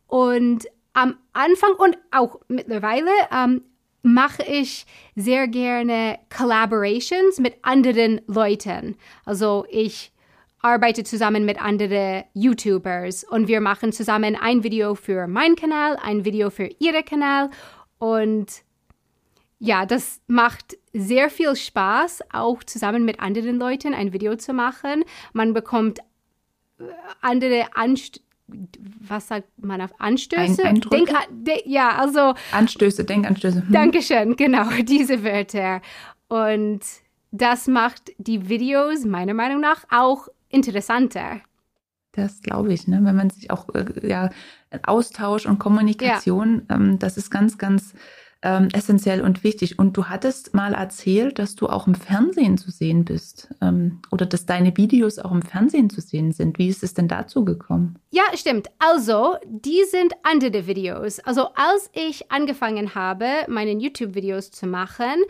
Und 0.06 0.66
am 0.94 1.16
Anfang 1.32 1.74
und 1.74 1.98
auch 2.10 2.40
mittlerweile 2.48 3.10
ähm, 3.32 3.62
mache 4.02 4.42
ich 4.44 4.86
sehr 5.14 5.48
gerne 5.48 6.18
Collaborations 6.34 7.38
mit 7.38 7.56
anderen 7.62 8.20
Leuten. 8.26 8.96
Also 9.24 9.66
ich 9.70 10.12
arbeite 10.60 11.04
zusammen 11.04 11.44
mit 11.44 11.62
anderen 11.62 12.24
YouTubers 12.34 13.24
und 13.24 13.48
wir 13.48 13.60
machen 13.60 13.92
zusammen 13.92 14.36
ein 14.36 14.64
Video 14.64 14.94
für 14.94 15.26
meinen 15.26 15.56
Kanal, 15.56 15.96
ein 16.02 16.24
Video 16.24 16.50
für 16.50 16.68
ihren 16.78 17.04
Kanal 17.04 17.50
und 17.98 18.46
ja, 19.60 19.86
das 19.86 20.20
macht 20.28 20.76
sehr 20.92 21.30
viel 21.30 21.56
Spaß, 21.56 22.20
auch 22.32 22.62
zusammen 22.62 23.04
mit 23.04 23.20
anderen 23.20 23.56
Leuten 23.56 23.92
ein 23.92 24.12
Video 24.12 24.36
zu 24.36 24.52
machen. 24.52 25.04
Man 25.32 25.52
bekommt 25.52 25.98
äh, 26.78 26.84
andere 27.20 27.66
Anstöße 27.74 28.22
was 29.00 29.28
sagt 29.28 29.48
man 29.62 29.80
auf 29.80 29.90
Anstöße? 29.98 30.64
Ein, 30.64 30.80
Denk, 30.80 31.10
de, 31.30 31.62
ja, 31.66 31.90
also 31.90 32.34
Anstöße, 32.52 33.04
Denkanstöße. 33.04 33.62
Hm. 33.62 33.72
Dankeschön, 33.72 34.36
genau, 34.36 34.70
diese 34.82 35.22
Wörter. 35.22 35.82
Und 36.28 36.80
das 37.30 37.66
macht 37.66 38.12
die 38.18 38.48
Videos 38.48 39.04
meiner 39.04 39.34
Meinung 39.34 39.60
nach 39.60 39.84
auch 39.90 40.28
interessanter. 40.48 41.40
Das 42.12 42.42
glaube 42.42 42.72
ich, 42.72 42.88
ne? 42.88 43.00
wenn 43.02 43.16
man 43.16 43.30
sich 43.30 43.50
auch 43.50 43.68
äh, 43.74 44.06
ja 44.06 44.30
Austausch 44.82 45.46
und 45.46 45.58
Kommunikation, 45.58 46.66
ja. 46.68 46.76
ähm, 46.76 46.98
das 46.98 47.16
ist 47.16 47.30
ganz, 47.30 47.58
ganz 47.58 47.94
ähm, 48.42 48.68
essentiell 48.72 49.22
und 49.22 49.42
wichtig. 49.42 49.78
Und 49.78 49.96
du 49.96 50.06
hattest 50.06 50.54
mal 50.54 50.72
erzählt, 50.74 51.38
dass 51.38 51.56
du 51.56 51.68
auch 51.68 51.86
im 51.86 51.94
Fernsehen 51.94 52.56
zu 52.56 52.70
sehen 52.70 53.04
bist 53.04 53.48
ähm, 53.60 54.00
oder 54.10 54.26
dass 54.26 54.46
deine 54.46 54.76
Videos 54.76 55.18
auch 55.18 55.32
im 55.32 55.42
Fernsehen 55.42 55.90
zu 55.90 56.00
sehen 56.00 56.32
sind. 56.32 56.58
Wie 56.58 56.68
ist 56.68 56.82
es 56.82 56.94
denn 56.94 57.08
dazu 57.08 57.44
gekommen? 57.44 57.98
Ja, 58.10 58.22
stimmt. 58.34 58.68
Also, 58.78 59.36
die 59.44 59.82
sind 59.90 60.12
andere 60.22 60.66
Videos. 60.66 61.18
Also, 61.20 61.48
als 61.54 61.90
ich 61.92 62.30
angefangen 62.30 62.94
habe, 62.94 63.26
meine 63.48 63.72
YouTube-Videos 63.72 64.50
zu 64.52 64.66
machen, 64.66 65.24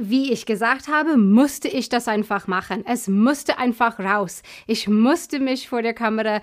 wie 0.00 0.32
ich 0.32 0.46
gesagt 0.46 0.88
habe, 0.88 1.16
musste 1.16 1.68
ich 1.68 1.88
das 1.88 2.08
einfach 2.08 2.46
machen. 2.46 2.84
Es 2.86 3.08
musste 3.08 3.58
einfach 3.58 3.98
raus. 3.98 4.42
Ich 4.66 4.88
musste 4.88 5.40
mich 5.40 5.68
vor 5.68 5.82
der 5.82 5.94
Kamera 5.94 6.40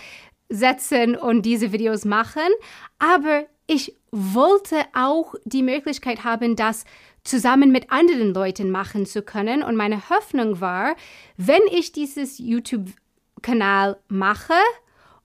setzen 0.50 1.15
und 1.15 1.44
diese 1.44 1.72
Videos 1.72 2.06
machen. 2.06 2.50
Aber 3.00 3.46
ich 3.68 3.96
wollte 4.12 4.78
auch 4.94 5.36
die 5.46 5.63
Möglichkeit 5.63 6.24
haben, 6.24 6.56
das 6.56 6.86
zusammen 7.24 7.72
mit 7.72 7.91
anderen 7.91 8.34
Leuten 8.34 8.72
machen 8.72 9.06
zu 9.06 9.22
können. 9.22 9.63
Und 9.63 9.76
meine 9.76 10.10
Hoffnung 10.10 10.62
war, 10.62 10.96
wenn 11.38 11.62
ich 11.72 11.91
dieses 11.91 12.38
YouTube-Kanal 12.38 13.98
mache 14.08 14.54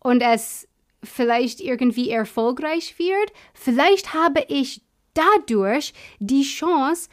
und 0.00 0.22
es 0.22 0.66
vielleicht 1.04 1.60
irgendwie 1.60 2.10
erfolgreich 2.10 2.98
wird, 2.98 3.32
vielleicht 3.54 4.14
habe 4.14 4.44
ich 4.48 4.82
dadurch 5.14 5.92
die 6.18 6.42
Chance, 6.42 7.08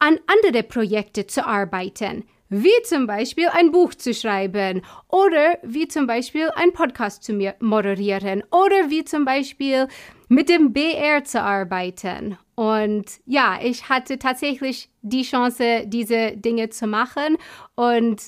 an 0.00 0.18
andere 0.26 0.64
Projekte 0.64 1.26
zu 1.26 1.46
arbeiten, 1.46 2.24
wie 2.48 2.82
zum 2.84 3.06
Beispiel 3.06 3.48
ein 3.48 3.70
Buch 3.70 3.94
zu 3.94 4.12
schreiben 4.12 4.82
oder 5.08 5.58
wie 5.62 5.86
zum 5.86 6.08
Beispiel 6.08 6.50
ein 6.56 6.72
Podcast 6.72 7.22
zu 7.22 7.32
moderieren 7.60 8.42
oder 8.50 8.90
wie 8.90 9.04
zum 9.04 9.24
Beispiel 9.24 9.86
mit 10.28 10.48
dem 10.48 10.72
BR 10.72 11.22
zu 11.24 11.40
arbeiten. 11.40 12.36
Und 12.56 13.04
ja, 13.24 13.58
ich 13.62 13.88
hatte 13.88 14.18
tatsächlich 14.18 14.90
die 15.02 15.22
Chance, 15.22 15.84
diese 15.86 16.32
Dinge 16.36 16.70
zu 16.70 16.86
machen 16.86 17.36
und 17.76 18.20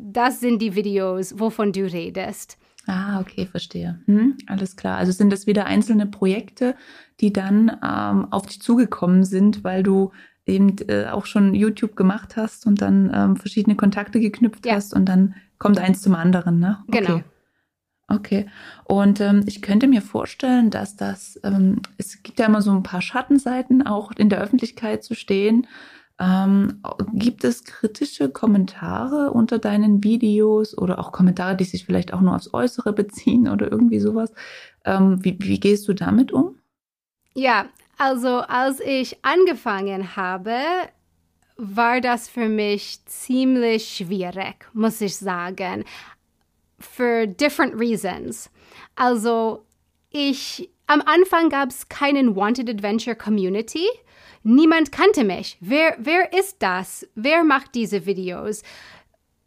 das 0.00 0.40
sind 0.40 0.60
die 0.60 0.74
Videos, 0.74 1.38
wovon 1.38 1.72
du 1.72 1.84
redest. 1.84 2.58
Ah, 2.86 3.20
okay, 3.20 3.46
verstehe. 3.46 4.00
Hm, 4.06 4.36
alles 4.46 4.76
klar. 4.76 4.98
Also 4.98 5.12
sind 5.12 5.30
das 5.30 5.46
wieder 5.46 5.66
einzelne 5.66 6.06
Projekte, 6.06 6.74
die 7.20 7.32
dann 7.32 7.68
ähm, 7.82 8.32
auf 8.32 8.46
dich 8.46 8.60
zugekommen 8.60 9.24
sind, 9.24 9.62
weil 9.62 9.82
du 9.82 10.10
eben 10.46 10.76
äh, 10.88 11.06
auch 11.06 11.26
schon 11.26 11.54
YouTube 11.54 11.96
gemacht 11.96 12.36
hast 12.36 12.66
und 12.66 12.80
dann 12.82 13.10
ähm, 13.14 13.36
verschiedene 13.36 13.76
Kontakte 13.76 14.20
geknüpft 14.20 14.66
ja. 14.66 14.74
hast 14.74 14.94
und 14.94 15.06
dann 15.06 15.34
kommt 15.58 15.78
eins 15.78 16.02
zum 16.02 16.14
anderen, 16.14 16.58
ne? 16.58 16.82
Okay. 16.88 17.04
Genau. 17.04 17.20
Okay. 18.08 18.46
Und 18.84 19.20
ähm, 19.20 19.42
ich 19.46 19.62
könnte 19.62 19.86
mir 19.86 20.02
vorstellen, 20.02 20.70
dass 20.70 20.96
das, 20.96 21.40
ähm, 21.44 21.80
es 21.96 22.22
gibt 22.22 22.38
ja 22.38 22.46
immer 22.46 22.60
so 22.60 22.70
ein 22.72 22.82
paar 22.82 23.00
Schattenseiten, 23.00 23.86
auch 23.86 24.12
in 24.12 24.28
der 24.28 24.40
Öffentlichkeit 24.40 25.02
zu 25.02 25.14
stehen. 25.14 25.66
Ähm, 26.18 26.82
gibt 27.14 27.42
es 27.44 27.64
kritische 27.64 28.28
Kommentare 28.28 29.30
unter 29.30 29.58
deinen 29.58 30.04
Videos 30.04 30.76
oder 30.76 30.98
auch 30.98 31.10
Kommentare, 31.10 31.56
die 31.56 31.64
sich 31.64 31.86
vielleicht 31.86 32.12
auch 32.12 32.20
nur 32.20 32.34
aufs 32.34 32.52
Äußere 32.52 32.92
beziehen 32.92 33.48
oder 33.48 33.70
irgendwie 33.70 34.00
sowas? 34.00 34.32
Ähm, 34.84 35.24
wie, 35.24 35.38
wie 35.40 35.60
gehst 35.60 35.88
du 35.88 35.94
damit 35.94 36.32
um? 36.32 36.56
Ja, 37.34 37.66
also 38.02 38.40
als 38.40 38.80
ich 38.80 39.24
angefangen 39.24 40.16
habe, 40.16 40.58
war 41.56 42.00
das 42.00 42.28
für 42.28 42.48
mich 42.48 42.98
ziemlich 43.06 43.94
schwierig, 43.94 44.68
muss 44.72 45.00
ich 45.00 45.14
sagen. 45.14 45.84
For 46.80 47.28
different 47.28 47.78
reasons. 47.78 48.50
Also 48.96 49.64
ich, 50.10 50.68
am 50.88 51.00
Anfang 51.02 51.48
gab 51.48 51.70
es 51.70 51.88
keinen 51.88 52.34
Wanted 52.34 52.68
Adventure 52.68 53.14
Community. 53.14 53.86
Niemand 54.42 54.90
kannte 54.90 55.22
mich. 55.22 55.56
Wer, 55.60 55.96
wer 56.00 56.32
ist 56.36 56.56
das? 56.58 57.06
Wer 57.14 57.44
macht 57.44 57.76
diese 57.76 58.04
Videos? 58.04 58.64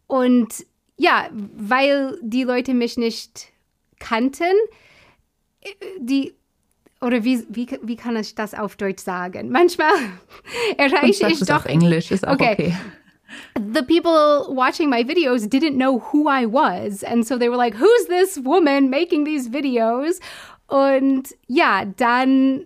Und 0.07 0.65
ja, 0.95 1.29
weil 1.33 2.17
die 2.21 2.43
Leute 2.43 2.73
mich 2.73 2.95
nicht 2.95 3.51
kannten, 3.99 4.53
die 5.99 6.33
oder 7.05 7.23
wie, 7.23 7.45
wie, 7.49 7.67
wie 7.83 7.95
kann 7.95 8.15
ich 8.17 8.33
das 8.33 8.55
auf 8.55 8.75
Deutsch 8.77 9.03
sagen? 9.03 9.51
Manchmal 9.51 9.91
erreiche 10.77 11.27
ich 11.29 11.39
doch. 11.41 11.57
Auf 11.57 11.65
Englisch 11.65 12.09
ist 12.09 12.27
auch 12.27 12.33
okay. 12.33 12.53
okay. 12.53 12.75
The 13.55 13.83
people 13.83 14.47
watching 14.55 14.89
my 14.89 15.07
videos 15.07 15.47
didn't 15.47 15.75
know 15.75 16.01
who 16.11 16.27
I 16.27 16.45
was. 16.45 17.03
And 17.03 17.25
so 17.25 17.37
they 17.37 17.47
were 17.47 17.57
like, 17.57 17.75
who's 17.75 18.07
this 18.07 18.43
woman 18.43 18.89
making 18.89 19.23
these 19.23 19.51
videos? 19.51 20.19
Und 20.67 21.35
ja, 21.47 21.85
dann 21.85 22.65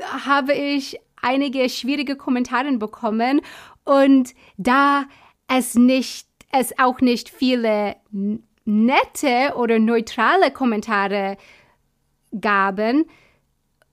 habe 0.00 0.52
ich 0.52 1.00
einige 1.20 1.68
schwierige 1.68 2.14
Kommentare 2.14 2.70
bekommen. 2.78 3.40
Und 3.84 4.34
da 4.58 5.06
es 5.48 5.74
nicht, 5.74 6.28
es 6.52 6.78
auch 6.78 7.00
nicht 7.00 7.30
viele 7.30 7.96
nette 8.64 9.54
oder 9.56 9.78
neutrale 9.80 10.52
Kommentare 10.52 11.36
gaben, 12.40 13.06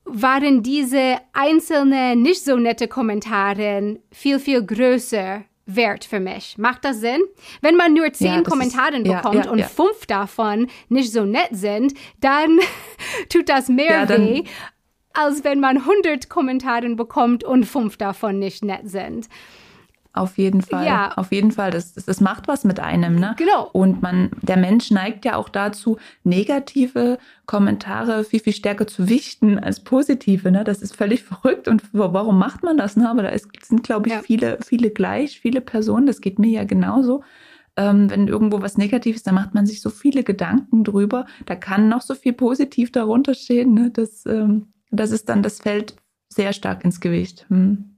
waren 0.04 0.62
diese 0.62 1.16
einzelnen 1.32 2.22
nicht 2.22 2.44
so 2.44 2.56
nette 2.56 2.88
Kommentare 2.88 3.98
viel, 4.10 4.38
viel 4.38 4.64
größer 4.64 5.44
wert 5.66 6.04
für 6.04 6.20
mich. 6.20 6.58
Macht 6.58 6.84
das 6.84 7.00
Sinn? 7.00 7.20
Wenn 7.60 7.76
man 7.76 7.94
nur 7.94 8.12
zehn 8.12 8.34
ja, 8.34 8.42
Kommentare 8.42 8.96
ist, 8.96 9.04
bekommt 9.04 9.34
ja, 9.36 9.44
ja, 9.44 9.50
und 9.50 9.62
fünf 9.62 10.06
davon 10.06 10.66
nicht 10.88 11.12
so 11.12 11.24
nett 11.24 11.50
sind, 11.52 11.94
dann 12.20 12.58
tut 13.28 13.48
das 13.48 13.68
mehr 13.68 14.08
weh, 14.08 14.44
als 15.12 15.44
wenn 15.44 15.60
man 15.60 15.86
hundert 15.86 16.28
Kommentare 16.28 16.88
bekommt 16.94 17.44
und 17.44 17.64
fünf 17.64 17.96
davon 17.96 18.38
nicht 18.38 18.64
nett 18.64 18.88
sind. 18.88 19.28
Auf 20.14 20.36
jeden 20.36 20.60
Fall. 20.60 20.86
Ja. 20.86 21.12
Auf 21.16 21.32
jeden 21.32 21.52
Fall. 21.52 21.70
Das, 21.70 21.94
das, 21.94 22.04
das 22.04 22.20
macht 22.20 22.46
was 22.46 22.64
mit 22.64 22.80
einem, 22.80 23.14
ne? 23.14 23.34
Genau. 23.38 23.70
Und 23.72 24.02
man, 24.02 24.30
der 24.42 24.58
Mensch 24.58 24.90
neigt 24.90 25.24
ja 25.24 25.36
auch 25.36 25.48
dazu, 25.48 25.96
negative 26.22 27.18
Kommentare 27.46 28.22
viel, 28.24 28.40
viel 28.40 28.52
stärker 28.52 28.86
zu 28.86 29.08
wichten 29.08 29.58
als 29.58 29.80
positive, 29.80 30.50
ne? 30.50 30.64
Das 30.64 30.82
ist 30.82 30.94
völlig 30.94 31.22
verrückt. 31.24 31.66
Und 31.66 31.82
warum 31.92 32.38
macht 32.38 32.62
man 32.62 32.76
das, 32.76 32.96
ne? 32.96 33.08
Aber 33.08 33.22
da 33.22 33.30
ist, 33.30 33.48
sind, 33.64 33.84
glaube 33.84 34.08
ich, 34.08 34.14
ja. 34.14 34.20
viele, 34.20 34.58
viele 34.62 34.90
gleich, 34.90 35.40
viele 35.40 35.62
Personen. 35.62 36.06
Das 36.06 36.20
geht 36.20 36.38
mir 36.38 36.50
ja 36.50 36.64
genauso. 36.64 37.24
Ähm, 37.76 38.10
wenn 38.10 38.28
irgendwo 38.28 38.60
was 38.60 38.76
Negatives, 38.76 39.20
ist, 39.20 39.26
dann 39.26 39.34
macht 39.34 39.54
man 39.54 39.64
sich 39.64 39.80
so 39.80 39.88
viele 39.88 40.24
Gedanken 40.24 40.84
drüber. 40.84 41.24
Da 41.46 41.54
kann 41.56 41.88
noch 41.88 42.02
so 42.02 42.14
viel 42.14 42.34
positiv 42.34 42.92
darunter 42.92 43.32
stehen, 43.32 43.72
ne? 43.72 43.90
Das, 43.90 44.26
ähm, 44.26 44.74
das 44.90 45.10
ist 45.10 45.30
dann, 45.30 45.42
das 45.42 45.60
fällt 45.60 45.96
sehr 46.28 46.52
stark 46.52 46.84
ins 46.84 47.00
Gewicht. 47.00 47.46
Hm. 47.48 47.96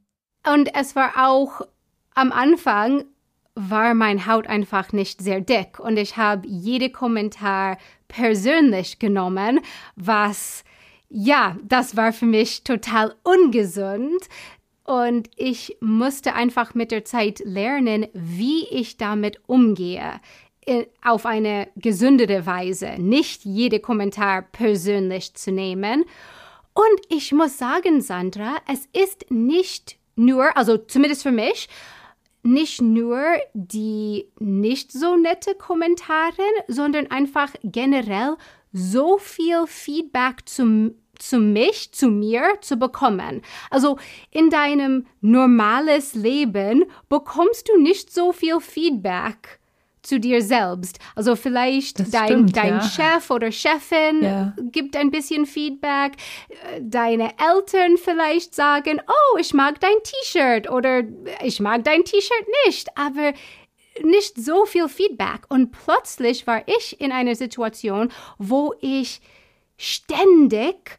Und 0.53 0.73
es 0.75 0.95
war 0.95 1.13
auch 1.27 1.63
am 2.15 2.33
Anfang 2.33 3.05
war 3.55 3.95
mein 3.95 4.27
Haut 4.27 4.47
einfach 4.47 4.93
nicht 4.93 5.23
sehr 5.23 5.41
dick 5.41 5.79
und 5.79 5.97
ich 5.97 6.17
habe 6.17 6.47
jede 6.47 6.91
Kommentar 6.91 7.79
persönlich 8.09 8.99
genommen, 8.99 9.61
was 9.97 10.65
ja, 11.09 11.57
das 11.63 11.97
war 11.97 12.13
für 12.13 12.27
mich 12.27 12.65
total 12.65 13.15
ungesund 13.23 14.29
und 14.83 15.31
ich 15.37 15.77
musste 15.81 16.35
einfach 16.35 16.75
mit 16.75 16.91
der 16.91 17.05
Zeit 17.05 17.41
lernen, 17.45 18.07
wie 18.13 18.67
ich 18.67 18.97
damit 18.97 19.41
umgehe 19.47 20.21
auf 21.03 21.27
eine 21.27 21.69
gesündere 21.77 22.47
Weise, 22.47 22.95
nicht 22.99 23.45
jede 23.45 23.81
Kommentar 23.81 24.43
persönlich 24.43 25.35
zu 25.35 25.53
nehmen. 25.53 26.05
Und 26.73 27.01
ich 27.09 27.33
muss 27.33 27.59
sagen, 27.59 28.01
Sandra, 28.01 28.57
es 28.67 28.89
ist 28.93 29.31
nicht 29.31 29.97
nur, 30.17 30.57
also 30.57 30.79
zumindest 30.79 31.23
für 31.23 31.33
mich, 31.33 31.69
nicht 32.45 32.83
nur 32.83 33.21
die 33.55 34.31
nicht 34.39 34.93
so 34.93 35.17
nette 35.17 35.55
Kommentare, 35.55 36.43
sondern 36.69 37.11
einfach 37.11 37.51
generell 37.63 38.37
so 38.73 39.19
viel 39.19 39.67
Feedback 39.67 40.47
zu, 40.47 40.95
zu 41.19 41.39
mich, 41.39 41.93
zu 41.93 42.09
mir 42.09 42.59
zu 42.61 42.77
bekommen. 42.77 43.43
Also 43.71 43.99
in 44.31 44.51
deinem 44.51 45.07
normales 45.21 46.15
Leben 46.15 46.85
bekommst 47.09 47.69
du 47.69 47.81
nicht 47.81 48.13
so 48.13 48.33
viel 48.33 48.61
Feedback 48.61 49.61
zu 50.07 50.21
dir 50.21 50.43
selbst. 50.43 50.99
Also 51.15 51.37
vielleicht 51.37 52.13
dein, 52.15 52.27
stimmt, 52.27 52.57
dein 52.57 52.75
ja. 52.75 52.83
Chef 52.83 53.31
oder 53.31 53.51
Chefin 53.51 54.23
ja. 54.23 54.55
gibt 54.71 54.97
ein 54.97 55.11
bisschen 55.11 55.47
Feedback. 55.47 56.13
Deine 56.81 57.33
Eltern 57.39 57.97
vielleicht 57.97 58.55
sagen, 58.55 59.01
oh, 59.07 59.39
ich 59.39 59.55
mag 59.55 59.81
dein 59.81 59.97
T-Shirt 60.03 60.71
oder 60.71 61.03
ich 61.43 61.61
mag 61.61 61.85
dein 61.85 62.05
T-Shirt 62.05 62.47
nicht, 62.67 62.89
aber 62.97 63.33
nicht 64.03 64.37
so 64.37 64.67
viel 64.67 64.89
Feedback. 64.89 65.43
Und 65.49 65.73
plötzlich 65.73 66.47
war 66.47 66.63
ich 66.67 67.01
in 67.01 67.13
einer 67.13 67.35
Situation, 67.35 68.13
wo 68.39 68.75
ich 68.81 69.21
ständig 69.77 70.99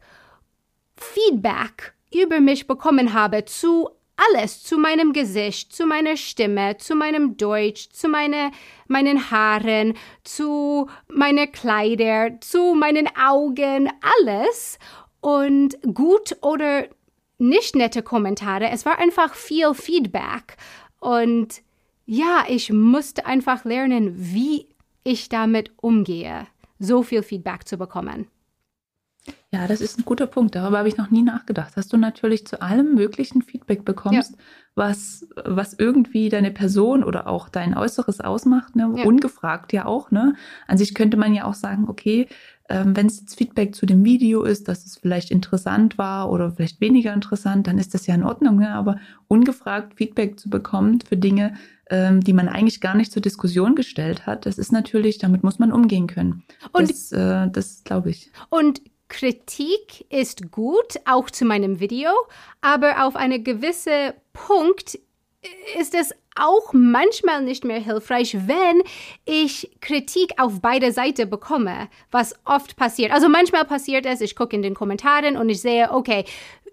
Feedback 0.96 1.94
über 2.12 2.40
mich 2.40 2.66
bekommen 2.66 3.12
habe 3.12 3.44
zu 3.44 3.90
alles 4.16 4.62
zu 4.62 4.78
meinem 4.78 5.12
Gesicht, 5.12 5.72
zu 5.72 5.86
meiner 5.86 6.16
Stimme, 6.16 6.76
zu 6.78 6.94
meinem 6.94 7.36
Deutsch, 7.36 7.90
zu 7.90 8.08
meine, 8.08 8.50
meinen 8.88 9.30
Haaren, 9.30 9.94
zu 10.24 10.88
meinen 11.08 11.52
Kleider, 11.52 12.40
zu 12.40 12.74
meinen 12.74 13.08
Augen, 13.16 13.90
alles. 14.00 14.78
Und 15.20 15.76
gut 15.94 16.36
oder 16.40 16.86
nicht 17.38 17.76
nette 17.76 18.02
Kommentare. 18.02 18.70
Es 18.70 18.86
war 18.86 18.98
einfach 18.98 19.34
viel 19.34 19.74
Feedback. 19.74 20.56
Und 21.00 21.62
ja, 22.06 22.44
ich 22.48 22.72
musste 22.72 23.26
einfach 23.26 23.64
lernen, 23.64 24.14
wie 24.16 24.68
ich 25.04 25.28
damit 25.28 25.72
umgehe, 25.76 26.46
so 26.78 27.02
viel 27.02 27.22
Feedback 27.22 27.66
zu 27.66 27.76
bekommen. 27.76 28.28
Ja, 29.56 29.66
das 29.66 29.80
ist 29.80 29.98
ein 29.98 30.04
guter 30.04 30.26
Punkt. 30.26 30.54
Darüber 30.54 30.78
habe 30.78 30.88
ich 30.88 30.96
noch 30.96 31.10
nie 31.10 31.22
nachgedacht. 31.22 31.76
Dass 31.76 31.88
du 31.88 31.96
natürlich 31.96 32.46
zu 32.46 32.60
allem 32.62 32.94
möglichen 32.94 33.42
Feedback 33.42 33.84
bekommst, 33.84 34.32
ja. 34.32 34.38
was, 34.74 35.26
was 35.44 35.74
irgendwie 35.74 36.28
deine 36.28 36.50
Person 36.50 37.02
oder 37.02 37.26
auch 37.26 37.48
dein 37.48 37.76
Äußeres 37.76 38.20
ausmacht, 38.20 38.76
ne? 38.76 38.92
Ja. 38.96 39.04
ungefragt 39.04 39.72
ja 39.72 39.86
auch. 39.86 40.10
Ne? 40.10 40.34
An 40.66 40.78
sich 40.78 40.94
könnte 40.94 41.16
man 41.16 41.34
ja 41.34 41.44
auch 41.44 41.54
sagen, 41.54 41.88
okay, 41.88 42.28
Ähm, 42.68 42.96
Wenn 42.96 43.06
es 43.06 43.20
jetzt 43.20 43.38
Feedback 43.38 43.76
zu 43.76 43.86
dem 43.86 44.04
Video 44.04 44.42
ist, 44.42 44.66
dass 44.66 44.84
es 44.84 44.98
vielleicht 44.98 45.30
interessant 45.30 45.98
war 45.98 46.28
oder 46.32 46.50
vielleicht 46.50 46.80
weniger 46.80 47.14
interessant, 47.14 47.68
dann 47.68 47.78
ist 47.78 47.94
das 47.94 48.08
ja 48.08 48.14
in 48.16 48.24
Ordnung. 48.24 48.58
Ne? 48.58 48.70
Aber 48.74 48.98
ungefragt 49.28 49.94
Feedback 49.94 50.40
zu 50.40 50.50
bekommen 50.50 50.98
für 51.00 51.16
Dinge, 51.16 51.54
ähm, 51.90 52.22
die 52.22 52.32
man 52.32 52.48
eigentlich 52.48 52.80
gar 52.80 52.96
nicht 52.96 53.12
zur 53.12 53.22
Diskussion 53.22 53.76
gestellt 53.76 54.26
hat, 54.26 54.46
das 54.46 54.58
ist 54.58 54.72
natürlich, 54.72 55.18
damit 55.18 55.44
muss 55.44 55.60
man 55.60 55.70
umgehen 55.70 56.08
können. 56.08 56.42
Und 56.72 56.90
das, 56.90 57.12
äh, 57.12 57.48
das 57.52 57.84
glaube 57.84 58.10
ich. 58.10 58.32
Und 58.50 58.80
Kritik 59.08 60.04
ist 60.10 60.50
gut, 60.50 60.96
auch 61.04 61.30
zu 61.30 61.44
meinem 61.44 61.80
Video, 61.80 62.10
aber 62.60 63.06
auf 63.06 63.16
einen 63.16 63.44
gewissen 63.44 64.12
Punkt 64.32 64.98
ist 65.78 65.94
es 65.94 66.12
auch 66.34 66.72
manchmal 66.72 67.42
nicht 67.42 67.64
mehr 67.64 67.80
hilfreich, 67.80 68.36
wenn 68.46 68.82
ich 69.24 69.70
Kritik 69.80 70.32
auf 70.38 70.60
beide 70.60 70.92
Seiten 70.92 71.30
bekomme, 71.30 71.88
was 72.10 72.34
oft 72.44 72.76
passiert. 72.76 73.12
Also 73.12 73.28
manchmal 73.28 73.64
passiert 73.64 74.06
es, 74.06 74.20
ich 74.20 74.36
gucke 74.36 74.54
in 74.54 74.62
den 74.62 74.74
Kommentaren 74.74 75.36
und 75.36 75.48
ich 75.48 75.60
sehe, 75.60 75.90
okay, 75.92 76.24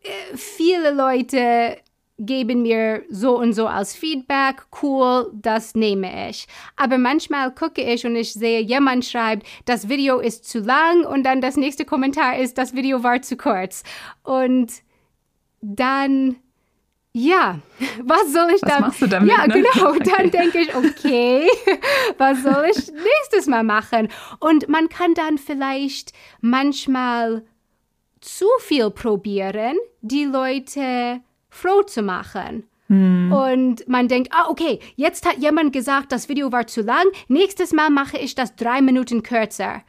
äh, 0.04 0.38
viele 0.38 0.91
Leute 0.91 1.78
geben 2.19 2.62
mir 2.62 3.04
so 3.10 3.38
und 3.38 3.54
so 3.54 3.67
als 3.67 3.95
Feedback, 3.95 4.63
cool, 4.82 5.32
das 5.34 5.73
nehme 5.76 6.30
ich. 6.30 6.47
Aber 6.76 6.97
manchmal 6.97 7.54
gucke 7.54 7.82
ich 7.82 8.06
und 8.06 8.15
ich 8.15 8.34
sehe, 8.34 8.62
jemand 8.62 9.06
schreibt, 9.06 9.47
das 9.65 9.89
Video 9.89 10.19
ist 10.19 10.47
zu 10.47 10.60
lang 10.60 11.06
und 11.06 11.23
dann 11.23 11.41
das 11.41 11.58
nächste 11.58 11.86
Kommentar 11.86 12.38
ist, 12.38 12.58
das 12.58 12.73
Video 12.73 13.04
war 13.04 13.21
zu 13.21 13.36
kurz. 13.36 13.84
Und 14.21 14.71
dann, 15.62 16.36
ja, 17.13 17.60
was 18.04 18.32
soll 18.32 18.52
ich 18.56 18.62
was 18.62 18.69
dann? 18.69 18.82
Machst 18.82 19.02
du 19.02 19.08
damit, 19.08 19.30
ja, 19.30 19.47
ne? 19.47 19.54
genau. 19.54 19.89
Okay. 19.95 20.12
Dann 20.15 20.32
denke 20.32 20.60
ich, 20.62 20.76
okay, 20.76 21.47
was 22.17 22.43
soll 22.43 22.65
ich 22.69 22.91
nächstes 22.91 23.47
Mal 23.47 23.63
machen? 23.63 24.10
Und 24.39 24.69
man 24.69 24.88
kann 24.88 25.15
dann 25.15 25.39
vielleicht 25.39 26.13
manchmal 26.41 27.43
zu 28.21 28.45
viel 28.60 28.89
probieren, 28.91 29.78
die 30.02 30.26
Leute 30.26 31.21
froh 31.53 31.83
zu 31.83 32.01
machen. 32.01 32.63
Und 32.89 33.87
man 33.87 34.07
denkt, 34.07 34.29
ah, 34.33 34.49
okay, 34.49 34.79
jetzt 34.95 35.25
hat 35.25 35.37
jemand 35.37 35.73
gesagt, 35.73 36.11
das 36.11 36.29
Video 36.29 36.51
war 36.51 36.67
zu 36.67 36.81
lang, 36.81 37.05
nächstes 37.27 37.71
Mal 37.73 37.89
mache 37.89 38.17
ich 38.17 38.35
das 38.35 38.55
drei 38.55 38.81
Minuten 38.81 39.23
kürzer. 39.23 39.81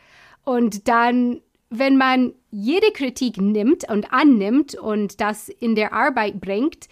Und 0.44 0.88
dann, 0.88 1.40
wenn 1.70 1.96
man 1.96 2.33
jede 2.50 2.92
Kritik 2.92 3.37
nimmt 3.38 3.90
und 3.90 4.12
annimmt 4.12 4.74
und 4.74 5.20
das 5.20 5.48
in 5.48 5.74
der 5.74 5.92
Arbeit 5.92 6.40
bringt, 6.40 6.88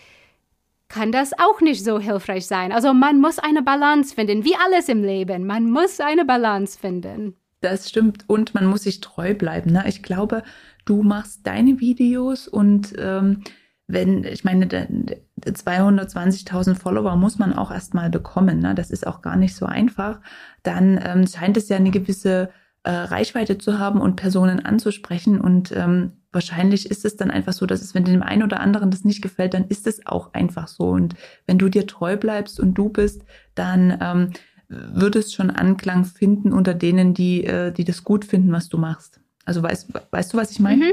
kann 0.88 1.12
das 1.12 1.32
auch 1.38 1.62
nicht 1.62 1.82
so 1.82 1.98
hilfreich 1.98 2.46
sein. 2.46 2.72
Also 2.72 2.92
man 2.92 3.18
muss 3.18 3.38
eine 3.38 3.62
Balance 3.62 4.14
finden, 4.14 4.44
wie 4.44 4.56
alles 4.66 4.88
im 4.90 5.02
Leben. 5.02 5.46
Man 5.46 5.70
muss 5.70 6.00
eine 6.00 6.26
Balance 6.26 6.78
finden. 6.78 7.36
Das 7.62 7.88
stimmt 7.88 8.24
und 8.26 8.54
man 8.54 8.66
muss 8.66 8.82
sich 8.82 9.00
treu 9.00 9.34
bleiben. 9.34 9.72
Ne? 9.72 9.84
Ich 9.86 10.02
glaube, 10.02 10.42
du 10.84 11.02
machst 11.02 11.46
deine 11.46 11.80
Videos 11.80 12.48
und 12.48 12.92
ähm, 12.98 13.44
wenn, 13.92 14.24
ich 14.24 14.42
meine, 14.42 14.66
220.000 14.66 16.74
Follower 16.74 17.14
muss 17.16 17.38
man 17.38 17.52
auch 17.52 17.70
erstmal 17.70 18.08
bekommen. 18.08 18.58
Ne? 18.58 18.74
Das 18.74 18.90
ist 18.90 19.06
auch 19.06 19.20
gar 19.20 19.36
nicht 19.36 19.54
so 19.54 19.66
einfach. 19.66 20.20
Dann 20.62 20.98
ähm, 21.04 21.26
scheint 21.26 21.58
es 21.58 21.68
ja 21.68 21.76
eine 21.76 21.90
gewisse 21.90 22.48
äh, 22.84 22.90
Reichweite 22.90 23.58
zu 23.58 23.78
haben 23.78 24.00
und 24.00 24.16
Personen 24.16 24.64
anzusprechen. 24.64 25.38
Und 25.38 25.72
ähm, 25.76 26.12
wahrscheinlich 26.32 26.90
ist 26.90 27.04
es 27.04 27.16
dann 27.16 27.30
einfach 27.30 27.52
so, 27.52 27.66
dass 27.66 27.82
es, 27.82 27.94
wenn 27.94 28.04
dem 28.04 28.22
einen 28.22 28.42
oder 28.42 28.60
anderen 28.60 28.90
das 28.90 29.04
nicht 29.04 29.20
gefällt, 29.20 29.52
dann 29.52 29.66
ist 29.66 29.86
es 29.86 30.06
auch 30.06 30.32
einfach 30.32 30.68
so. 30.68 30.88
Und 30.88 31.14
wenn 31.46 31.58
du 31.58 31.68
dir 31.68 31.86
treu 31.86 32.16
bleibst 32.16 32.58
und 32.58 32.72
du 32.72 32.88
bist, 32.88 33.26
dann 33.54 33.98
ähm, 34.00 34.30
wird 34.68 35.16
es 35.16 35.34
schon 35.34 35.50
Anklang 35.50 36.06
finden 36.06 36.50
unter 36.50 36.72
denen, 36.72 37.12
die, 37.12 37.44
äh, 37.44 37.72
die 37.72 37.84
das 37.84 38.04
gut 38.04 38.24
finden, 38.24 38.52
was 38.52 38.70
du 38.70 38.78
machst. 38.78 39.20
Also 39.44 39.62
weißt, 39.62 39.90
weißt 40.10 40.32
du, 40.32 40.38
was 40.38 40.50
ich 40.50 40.60
meine? 40.60 40.86
Mhm. 40.86 40.92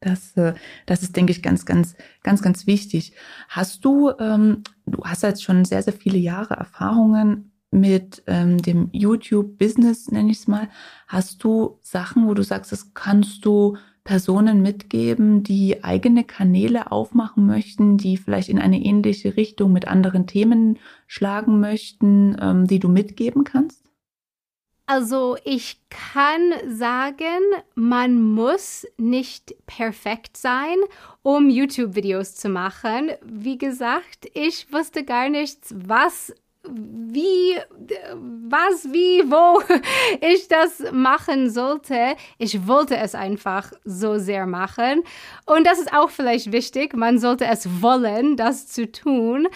Das, 0.00 0.36
äh, 0.36 0.54
das 0.86 1.02
ist, 1.02 1.14
denke 1.16 1.32
ich, 1.32 1.42
ganz, 1.42 1.66
ganz, 1.66 1.94
ganz, 2.22 2.42
ganz 2.42 2.66
wichtig. 2.66 3.12
Hast 3.48 3.84
du, 3.84 4.10
ähm, 4.18 4.62
du 4.86 5.02
hast 5.04 5.22
jetzt 5.22 5.42
schon 5.42 5.64
sehr, 5.64 5.82
sehr 5.82 5.92
viele 5.92 6.18
Jahre 6.18 6.54
Erfahrungen 6.54 7.52
mit 7.70 8.22
ähm, 8.26 8.58
dem 8.58 8.88
YouTube-Business, 8.92 10.10
nenne 10.10 10.30
ich 10.30 10.38
es 10.38 10.48
mal. 10.48 10.68
Hast 11.06 11.44
du 11.44 11.78
Sachen, 11.82 12.26
wo 12.26 12.34
du 12.34 12.42
sagst, 12.42 12.72
das 12.72 12.94
kannst 12.94 13.44
du 13.44 13.76
Personen 14.02 14.62
mitgeben, 14.62 15.42
die 15.42 15.84
eigene 15.84 16.24
Kanäle 16.24 16.90
aufmachen 16.90 17.46
möchten, 17.46 17.98
die 17.98 18.16
vielleicht 18.16 18.48
in 18.48 18.58
eine 18.58 18.82
ähnliche 18.82 19.36
Richtung 19.36 19.72
mit 19.72 19.86
anderen 19.86 20.26
Themen 20.26 20.78
schlagen 21.06 21.60
möchten, 21.60 22.36
ähm, 22.40 22.66
die 22.66 22.78
du 22.78 22.88
mitgeben 22.88 23.44
kannst? 23.44 23.89
Also 24.92 25.36
ich 25.44 25.78
kann 25.88 26.52
sagen, 26.66 27.38
man 27.76 28.20
muss 28.20 28.84
nicht 28.96 29.54
perfekt 29.64 30.36
sein, 30.36 30.78
um 31.22 31.48
YouTube-Videos 31.48 32.34
zu 32.34 32.48
machen. 32.48 33.12
Wie 33.22 33.56
gesagt, 33.56 34.26
ich 34.34 34.72
wusste 34.72 35.04
gar 35.04 35.28
nichts, 35.28 35.72
was 35.76 36.34
wie, 36.68 37.56
was, 38.48 38.92
wie, 38.92 39.22
wo 39.30 39.62
ich 40.20 40.48
das 40.48 40.82
machen 40.92 41.50
sollte. 41.50 42.16
Ich 42.38 42.66
wollte 42.66 42.96
es 42.96 43.14
einfach 43.14 43.72
so 43.84 44.18
sehr 44.18 44.46
machen. 44.46 45.02
Und 45.46 45.66
das 45.68 45.78
ist 45.78 45.92
auch 45.92 46.10
vielleicht 46.10 46.52
wichtig. 46.52 46.94
Man 46.96 47.18
sollte 47.18 47.46
es 47.46 47.80
wollen, 47.80 48.36
das 48.36 48.66
zu 48.66 48.90
tun. 48.90 49.48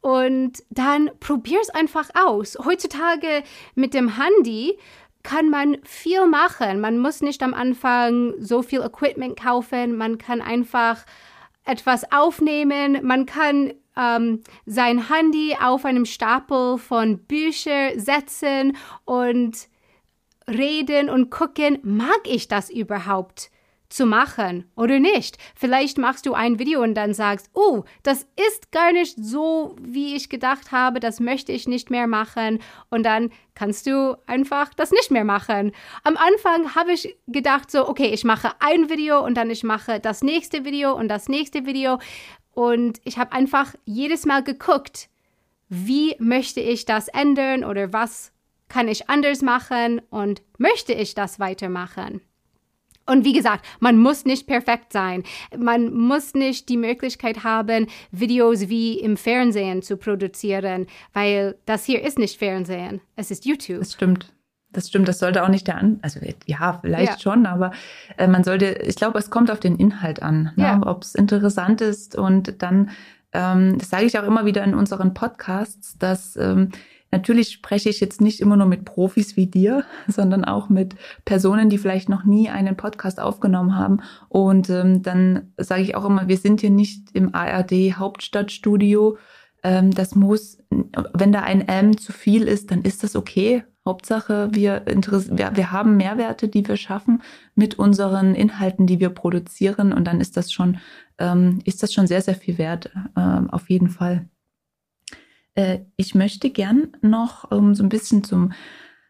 Und 0.00 0.62
dann 0.70 1.10
probier's 1.20 1.70
einfach 1.70 2.08
aus. 2.14 2.56
Heutzutage 2.64 3.42
mit 3.74 3.92
dem 3.92 4.16
Handy 4.16 4.78
kann 5.22 5.50
man 5.50 5.76
viel 5.82 6.26
machen. 6.26 6.80
Man 6.80 6.98
muss 6.98 7.20
nicht 7.20 7.42
am 7.42 7.52
Anfang 7.52 8.34
so 8.38 8.62
viel 8.62 8.80
Equipment 8.80 9.38
kaufen. 9.38 9.96
Man 9.96 10.16
kann 10.16 10.40
einfach 10.40 11.04
etwas 11.64 12.10
aufnehmen. 12.10 13.00
Man 13.02 13.26
kann 13.26 13.74
ähm, 13.96 14.42
sein 14.64 15.08
Handy 15.10 15.56
auf 15.60 15.84
einem 15.84 16.06
Stapel 16.06 16.78
von 16.78 17.18
Büchern 17.18 17.98
setzen 17.98 18.76
und 19.04 19.68
reden 20.48 21.10
und 21.10 21.30
gucken, 21.30 21.78
mag 21.82 22.20
ich 22.24 22.48
das 22.48 22.70
überhaupt 22.70 23.50
zu 23.90 24.06
machen 24.06 24.70
oder 24.76 24.98
nicht? 24.98 25.36
Vielleicht 25.54 25.98
machst 25.98 26.24
du 26.24 26.32
ein 26.32 26.58
Video 26.58 26.82
und 26.82 26.94
dann 26.94 27.12
sagst, 27.12 27.50
oh, 27.52 27.84
das 28.02 28.26
ist 28.48 28.72
gar 28.72 28.92
nicht 28.92 29.16
so, 29.22 29.76
wie 29.80 30.14
ich 30.14 30.28
gedacht 30.28 30.72
habe, 30.72 31.00
das 31.00 31.20
möchte 31.20 31.52
ich 31.52 31.68
nicht 31.68 31.90
mehr 31.90 32.06
machen 32.06 32.60
und 32.88 33.04
dann 33.04 33.30
kannst 33.54 33.86
du 33.86 34.16
einfach 34.26 34.72
das 34.72 34.92
nicht 34.92 35.10
mehr 35.10 35.24
machen. 35.24 35.72
Am 36.04 36.16
Anfang 36.16 36.74
habe 36.74 36.92
ich 36.92 37.16
gedacht 37.26 37.70
so, 37.70 37.88
okay, 37.88 38.08
ich 38.08 38.24
mache 38.24 38.52
ein 38.60 38.88
Video 38.88 39.24
und 39.24 39.34
dann 39.34 39.50
ich 39.50 39.64
mache 39.64 40.00
das 40.00 40.22
nächste 40.22 40.64
Video 40.64 40.94
und 40.94 41.08
das 41.08 41.28
nächste 41.28 41.66
Video 41.66 41.98
und 42.52 43.00
ich 43.04 43.18
habe 43.18 43.32
einfach 43.32 43.74
jedes 43.84 44.24
Mal 44.24 44.42
geguckt, 44.42 45.08
wie 45.68 46.16
möchte 46.18 46.60
ich 46.60 46.84
das 46.84 47.08
ändern 47.08 47.64
oder 47.64 47.92
was 47.92 48.32
kann 48.68 48.88
ich 48.88 49.10
anders 49.10 49.42
machen 49.42 50.00
und 50.10 50.42
möchte 50.58 50.92
ich 50.92 51.14
das 51.14 51.38
weitermachen? 51.40 52.20
Und 53.10 53.24
wie 53.24 53.32
gesagt, 53.32 53.64
man 53.80 53.98
muss 53.98 54.24
nicht 54.24 54.46
perfekt 54.46 54.92
sein. 54.92 55.24
Man 55.58 55.92
muss 55.92 56.34
nicht 56.34 56.68
die 56.68 56.76
Möglichkeit 56.76 57.42
haben, 57.42 57.88
Videos 58.12 58.68
wie 58.68 59.00
im 59.00 59.16
Fernsehen 59.16 59.82
zu 59.82 59.96
produzieren, 59.96 60.86
weil 61.12 61.56
das 61.66 61.84
hier 61.84 62.02
ist 62.04 62.18
nicht 62.18 62.38
Fernsehen, 62.38 63.00
es 63.16 63.30
ist 63.32 63.44
YouTube. 63.46 63.80
Das 63.80 63.92
stimmt. 63.94 64.32
Das 64.72 64.86
stimmt, 64.88 65.08
das 65.08 65.18
sollte 65.18 65.42
auch 65.42 65.48
nicht 65.48 65.66
der 65.66 65.78
an, 65.78 65.98
also 66.00 66.20
ja, 66.46 66.78
vielleicht 66.80 67.14
Ja. 67.14 67.18
schon, 67.18 67.44
aber 67.46 67.72
äh, 68.16 68.28
man 68.28 68.44
sollte, 68.44 68.66
ich 68.86 68.94
glaube, 68.94 69.18
es 69.18 69.28
kommt 69.28 69.50
auf 69.50 69.58
den 69.58 69.74
Inhalt 69.74 70.22
an, 70.22 70.52
ne? 70.54 70.62
Ja. 70.62 70.80
ob 70.86 71.02
es 71.02 71.16
interessant 71.16 71.80
ist 71.80 72.14
und 72.14 72.62
dann, 72.62 72.90
ähm, 73.32 73.78
das 73.78 73.90
sage 73.90 74.04
ich 74.04 74.16
auch 74.16 74.22
immer 74.22 74.44
wieder 74.46 74.62
in 74.62 74.74
unseren 74.74 75.12
Podcasts, 75.12 75.98
dass 75.98 76.36
ähm, 76.36 76.68
natürlich 77.10 77.52
spreche 77.52 77.88
ich 77.88 78.00
jetzt 78.00 78.20
nicht 78.20 78.40
immer 78.40 78.56
nur 78.56 78.66
mit 78.66 78.84
Profis 78.84 79.36
wie 79.36 79.46
dir, 79.46 79.84
sondern 80.08 80.44
auch 80.44 80.68
mit 80.68 80.94
Personen, 81.24 81.68
die 81.68 81.78
vielleicht 81.78 82.08
noch 82.08 82.24
nie 82.24 82.48
einen 82.48 82.76
Podcast 82.76 83.20
aufgenommen 83.20 83.76
haben 83.76 84.00
und 84.28 84.70
ähm, 84.70 85.02
dann 85.02 85.52
sage 85.56 85.82
ich 85.82 85.94
auch 85.94 86.04
immer, 86.04 86.28
wir 86.28 86.36
sind 86.36 86.60
hier 86.60 86.70
nicht 86.70 87.10
im 87.12 87.34
ARD 87.34 87.96
Hauptstadtstudio, 87.96 89.18
ähm, 89.62 89.92
das 89.92 90.14
muss, 90.14 90.58
wenn 90.70 91.32
da 91.32 91.40
ein 91.40 91.66
M 91.66 91.96
zu 91.96 92.12
viel 92.12 92.44
ist, 92.44 92.70
dann 92.70 92.82
ist 92.82 93.02
das 93.02 93.16
okay. 93.16 93.64
Hauptsache, 93.86 94.50
wir, 94.52 94.84
wir, 94.86 95.56
wir 95.56 95.72
haben 95.72 95.96
Mehrwerte, 95.96 96.48
die 96.48 96.66
wir 96.68 96.76
schaffen 96.76 97.22
mit 97.54 97.78
unseren 97.78 98.34
Inhalten, 98.34 98.86
die 98.86 99.00
wir 99.00 99.08
produzieren. 99.08 99.92
Und 99.92 100.04
dann 100.04 100.20
ist 100.20 100.36
das 100.36 100.52
schon, 100.52 100.78
ähm, 101.18 101.60
ist 101.64 101.82
das 101.82 101.92
schon 101.92 102.06
sehr, 102.06 102.20
sehr 102.20 102.34
viel 102.34 102.58
wert, 102.58 102.90
ähm, 103.16 103.48
auf 103.50 103.70
jeden 103.70 103.88
Fall. 103.88 104.28
Äh, 105.54 105.80
ich 105.96 106.14
möchte 106.14 106.50
gern 106.50 106.96
noch 107.00 107.50
ähm, 107.52 107.74
so 107.74 107.82
ein 107.82 107.88
bisschen 107.88 108.24
zum 108.24 108.52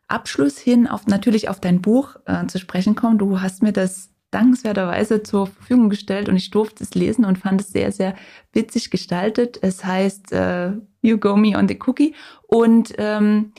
Abschluss 0.09 0.59
hin 0.59 0.87
auf 0.89 1.07
natürlich 1.07 1.49
auf 1.49 1.61
dein 1.61 1.81
Buch 1.81 2.17
äh, 2.27 2.47
zu 2.47 2.59
sprechen 2.59 2.95
kommen. 2.95 3.19
Du 3.19 3.41
hast 3.41 3.63
mir 3.63 3.73
das 3.73 4.11
dankenswerterweise 4.31 5.23
zur 5.23 5.47
Verfügung 5.47 5.91
gestellt 5.91 6.29
und 6.29 6.37
ich 6.37 6.51
durfte 6.51 6.85
es 6.85 6.95
lesen 6.95 7.25
und 7.25 7.39
fand 7.39 7.61
es 7.61 7.71
sehr, 7.71 7.93
sehr 7.93 8.15
witzig 8.53 8.91
gestaltet. 8.91 9.59
Es 9.63 9.85
heißt 9.85 10.33
äh, 10.33 10.73
You 11.03 11.19
Go 11.19 11.37
Me 11.37 11.57
on 11.57 11.69
the 11.69 11.79
Cookie. 11.87 12.15
Und 12.47 12.95
ähm, 12.99 13.53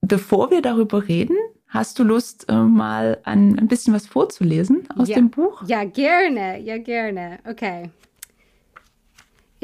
bevor 0.00 0.50
wir 0.50 0.62
darüber 0.62 1.06
reden, 1.08 1.36
Hast 1.72 1.98
du 1.98 2.04
Lust, 2.04 2.50
äh, 2.50 2.54
mal 2.54 3.16
ein, 3.24 3.58
ein 3.58 3.66
bisschen 3.66 3.94
was 3.94 4.06
vorzulesen 4.06 4.86
aus 4.94 5.08
ja. 5.08 5.14
dem 5.14 5.30
Buch? 5.30 5.62
Ja, 5.66 5.84
gerne, 5.84 6.60
ja, 6.60 6.76
gerne. 6.76 7.38
Okay. 7.48 7.88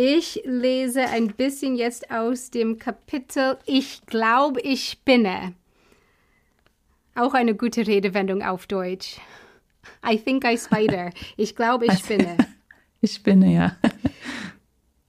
Ich 0.00 0.42
lese 0.44 1.08
ein 1.08 1.26
bisschen 1.26 1.74
jetzt 1.74 2.08
aus 2.08 2.52
dem 2.52 2.78
Kapitel 2.78 3.58
Ich 3.66 4.06
glaube, 4.06 4.60
ich 4.60 4.90
spinne. 4.90 5.54
Auch 7.16 7.34
eine 7.34 7.56
gute 7.56 7.84
Redewendung 7.84 8.44
auf 8.44 8.68
Deutsch. 8.68 9.16
I 10.08 10.16
think 10.16 10.44
I 10.44 10.56
spider. 10.56 11.10
Ich 11.36 11.56
glaube, 11.56 11.86
ich 11.86 11.94
spinne. 11.98 12.36
Ich 13.00 13.14
spinne, 13.14 13.52
ja. 13.52 13.76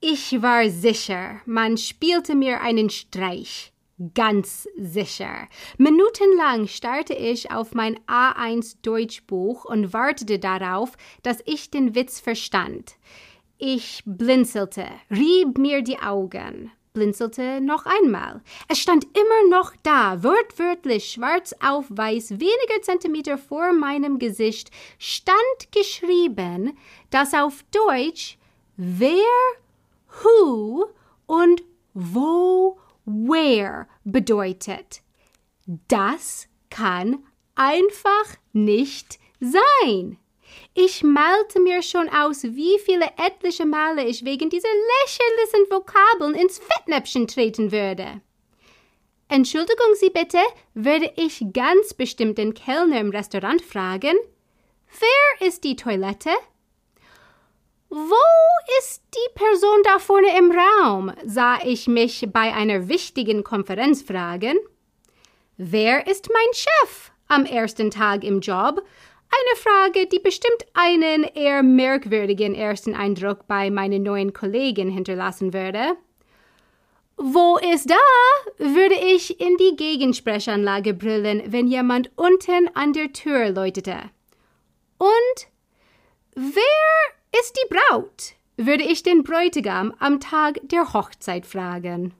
Ich 0.00 0.42
war 0.42 0.68
sicher, 0.68 1.40
man 1.46 1.76
spielte 1.76 2.34
mir 2.34 2.60
einen 2.60 2.90
Streich. 2.90 3.72
Ganz 4.14 4.66
sicher. 4.76 5.46
Minutenlang 5.78 6.66
starrte 6.66 7.14
ich 7.14 7.52
auf 7.52 7.74
mein 7.74 7.96
A1 8.08 8.78
Deutschbuch 8.82 9.64
und 9.66 9.92
wartete 9.92 10.40
darauf, 10.40 10.96
dass 11.22 11.38
ich 11.46 11.70
den 11.70 11.94
Witz 11.94 12.18
verstand. 12.18 12.96
Ich 13.62 14.02
blinzelte, 14.06 14.86
rieb 15.10 15.58
mir 15.58 15.82
die 15.82 15.98
Augen, 15.98 16.72
blinzelte 16.94 17.60
noch 17.60 17.84
einmal. 17.84 18.40
Es 18.68 18.78
stand 18.78 19.04
immer 19.04 19.54
noch 19.54 19.74
da, 19.82 20.22
wortwörtlich 20.22 21.12
schwarz 21.12 21.54
auf 21.62 21.84
weiß, 21.90 22.30
weniger 22.30 22.80
Zentimeter 22.80 23.36
vor 23.36 23.74
meinem 23.74 24.18
Gesicht, 24.18 24.70
stand 24.98 25.36
geschrieben, 25.72 26.78
dass 27.10 27.34
auf 27.34 27.62
Deutsch 27.70 28.38
wer, 28.78 29.26
who 30.22 30.86
und 31.26 31.62
wo, 31.92 32.78
where 33.04 33.88
bedeutet. 34.04 35.02
Das 35.66 36.48
kann 36.70 37.26
einfach 37.56 38.36
nicht 38.54 39.18
sein. 39.38 40.16
Ich 40.74 41.02
malte 41.02 41.60
mir 41.60 41.82
schon 41.82 42.08
aus, 42.08 42.44
wie 42.44 42.78
viele 42.78 43.06
etliche 43.16 43.66
Male 43.66 44.04
ich 44.04 44.24
wegen 44.24 44.50
dieser 44.50 44.68
lächerlichen 44.68 45.70
Vokabeln 45.70 46.34
ins 46.34 46.58
Fettnäpfchen 46.58 47.26
treten 47.26 47.72
würde. 47.72 48.20
Entschuldigung 49.28 49.94
Sie 49.94 50.10
bitte, 50.10 50.38
würde 50.74 51.12
ich 51.16 51.44
ganz 51.52 51.94
bestimmt 51.94 52.38
den 52.38 52.54
Kellner 52.54 53.00
im 53.00 53.10
Restaurant 53.10 53.62
fragen. 53.62 54.16
Wer 54.98 55.46
ist 55.46 55.64
die 55.64 55.76
Toilette? 55.76 56.30
Wo 57.88 58.14
ist 58.78 59.02
die 59.14 59.34
Person 59.34 59.82
da 59.84 59.98
vorne 59.98 60.36
im 60.38 60.52
Raum? 60.52 61.12
sah 61.24 61.58
ich 61.64 61.88
mich 61.88 62.26
bei 62.32 62.54
einer 62.54 62.88
wichtigen 62.88 63.42
Konferenz 63.42 64.02
fragen. 64.02 64.56
Wer 65.56 66.06
ist 66.06 66.28
mein 66.32 66.54
Chef 66.54 67.10
am 67.26 67.44
ersten 67.44 67.90
Tag 67.90 68.24
im 68.24 68.40
Job? 68.40 68.82
Eine 69.32 69.60
Frage, 69.60 70.06
die 70.06 70.18
bestimmt 70.18 70.66
einen 70.74 71.24
eher 71.24 71.62
merkwürdigen 71.62 72.54
ersten 72.54 72.94
Eindruck 72.94 73.46
bei 73.46 73.70
meinen 73.70 74.02
neuen 74.02 74.32
Kollegen 74.32 74.90
hinterlassen 74.90 75.54
würde. 75.54 75.96
Wo 77.16 77.58
ist 77.58 77.90
da? 77.90 77.96
würde 78.58 78.94
ich 78.94 79.40
in 79.40 79.56
die 79.56 79.76
Gegensprechanlage 79.76 80.94
brüllen, 80.94 81.42
wenn 81.46 81.66
jemand 81.66 82.10
unten 82.16 82.68
an 82.74 82.92
der 82.92 83.12
Tür 83.12 83.50
läutete. 83.50 84.10
Und 84.98 85.48
wer 86.34 87.40
ist 87.40 87.56
die 87.56 87.74
Braut? 87.74 88.34
würde 88.66 88.84
ich 88.84 89.02
den 89.02 89.22
Bräutigam 89.22 89.94
am 89.98 90.20
Tag 90.20 90.60
der 90.64 90.92
Hochzeit 90.92 91.46
fragen. 91.46 92.12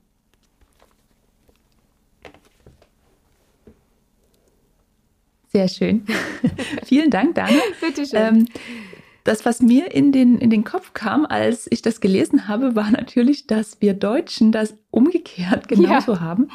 Sehr 5.53 5.69
schön. 5.69 6.07
Vielen 6.85 7.11
Dank, 7.11 7.35
Dana. 7.35 7.61
Bitte 7.81 8.07
schön. 8.07 8.19
Ähm, 8.19 8.49
das, 9.25 9.45
was 9.45 9.61
mir 9.61 9.93
in 9.93 10.13
den, 10.13 10.39
in 10.39 10.49
den 10.49 10.65
Kopf 10.65 10.93
kam, 10.95 11.27
als 11.27 11.67
ich 11.71 11.83
das 11.83 12.01
gelesen 12.01 12.49
habe, 12.49 12.75
war 12.75 12.91
natürlich, 12.91 13.47
dass 13.47 13.81
wir 13.81 13.95
Deutschen 13.95 14.53
das 14.53 14.77
umgekehrt 14.91 15.69
genauso 15.69 16.15
ja. 16.15 16.21
haben. 16.21 16.49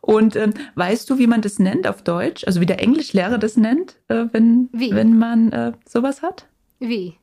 Und 0.00 0.36
ähm, 0.36 0.54
weißt 0.74 1.08
du, 1.10 1.18
wie 1.18 1.26
man 1.26 1.42
das 1.42 1.58
nennt 1.58 1.86
auf 1.86 2.02
Deutsch? 2.02 2.44
Also 2.46 2.60
wie 2.60 2.66
der 2.66 2.82
Englischlehrer 2.82 3.38
das 3.38 3.56
nennt, 3.56 3.96
äh, 4.08 4.24
wenn, 4.32 4.68
wie? 4.72 4.94
wenn 4.94 5.18
man 5.18 5.52
äh, 5.52 5.72
sowas 5.86 6.22
hat? 6.22 6.46
Wie? 6.78 7.16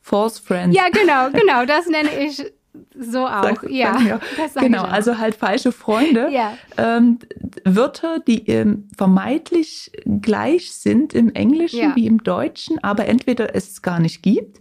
False 0.00 0.42
Friends. 0.42 0.76
Ja, 0.76 0.88
genau, 0.88 1.30
genau. 1.30 1.64
Das 1.64 1.86
nenne 1.86 2.08
ich 2.24 2.42
so 2.98 3.26
auch, 3.26 3.42
Sag, 3.42 3.70
ja. 3.70 4.18
genau, 4.60 4.82
also 4.84 5.18
halt 5.18 5.34
falsche 5.34 5.72
Freunde. 5.72 6.28
ja. 6.30 6.56
Ähm, 6.78 7.18
Wörter, 7.64 8.18
die 8.20 8.46
ähm, 8.48 8.88
vermeintlich 8.96 9.92
gleich 10.22 10.72
sind 10.72 11.12
im 11.14 11.34
Englischen 11.34 11.78
Ja. 11.80 11.96
wie 11.96 12.06
im 12.06 12.22
Deutschen, 12.22 12.82
aber 12.82 13.06
entweder 13.06 13.54
es 13.54 13.82
gar 13.82 14.00
nicht 14.00 14.22
gibt, 14.22 14.58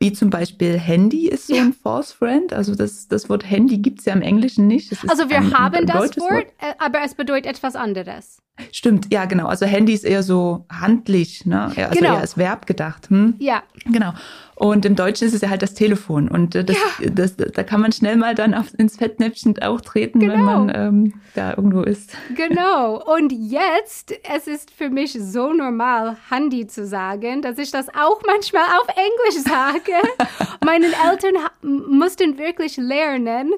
wie 0.00 0.12
zum 0.12 0.30
Beispiel 0.30 0.78
Handy 0.78 1.26
ist 1.28 1.48
so 1.48 1.54
Ja. 1.56 1.62
ein 1.62 1.72
False 1.72 2.14
Friend. 2.14 2.52
Also 2.52 2.74
das, 2.76 3.08
das 3.08 3.28
Wort 3.28 3.48
Handy 3.48 3.78
gibt's 3.78 4.04
ja 4.04 4.12
im 4.12 4.22
Englischen 4.22 4.68
nicht. 4.68 4.92
Also 5.08 5.28
wir 5.28 5.38
ein- 5.38 5.46
ein 5.46 5.54
haben 5.58 5.86
das 5.86 5.96
deutsches 5.98 6.22
Wort, 6.22 6.46
äh, 6.60 6.74
aber 6.78 7.00
es 7.04 7.14
bedeutet 7.14 7.46
etwas 7.46 7.74
anderes. 7.74 8.40
Stimmt, 8.72 9.12
ja 9.12 9.24
genau. 9.26 9.46
Also 9.46 9.66
Handy 9.66 9.92
ist 9.92 10.04
eher 10.04 10.22
so 10.22 10.64
handlich, 10.70 11.46
ne? 11.46 11.72
Ja, 11.76 11.86
Also 11.88 11.98
Genau. 12.00 12.14
eher 12.14 12.20
als 12.20 12.36
Verb 12.36 12.66
gedacht. 12.66 13.08
Hm? 13.10 13.34
Ja, 13.38 13.62
Genau. 13.86 14.12
Und 14.54 14.84
im 14.84 14.96
Deutschen 14.96 15.28
ist 15.28 15.34
es 15.34 15.40
ja 15.42 15.50
halt 15.50 15.62
das 15.62 15.74
Telefon. 15.74 16.26
Und 16.28 16.56
äh, 16.56 16.64
das, 16.64 16.76
das, 17.12 17.36
da 17.36 17.62
kann 17.62 17.80
man 17.80 17.92
schnell 17.92 18.16
mal 18.16 18.34
dann 18.34 18.54
auf, 18.54 18.76
ins 18.76 18.96
Fettnäpfchen 18.96 19.62
auch 19.62 19.80
treten, 19.80 20.20
wenn 20.20 20.30
Genau. 20.30 20.42
man 20.64 20.72
ähm, 20.74 21.14
da 21.36 21.50
irgendwo 21.50 21.82
ist. 21.82 22.10
genau. 22.34 23.00
Und 23.16 23.30
jetzt, 23.32 24.12
es 24.28 24.48
ist 24.48 24.72
für 24.72 24.90
mich 24.90 25.12
so 25.12 25.52
normal, 25.52 26.16
Handy 26.28 26.66
zu 26.66 26.84
sagen, 26.88 27.40
dass 27.40 27.56
ich 27.58 27.70
das 27.70 27.88
auch 27.90 28.20
manchmal 28.26 28.64
auf 28.80 28.88
Englisch 28.88 29.44
sage. 29.44 29.92
Meinen 30.64 30.92
Eltern 31.08 31.34
mussten 31.62 32.36
wirklich 32.36 32.76
lernen, 32.78 33.52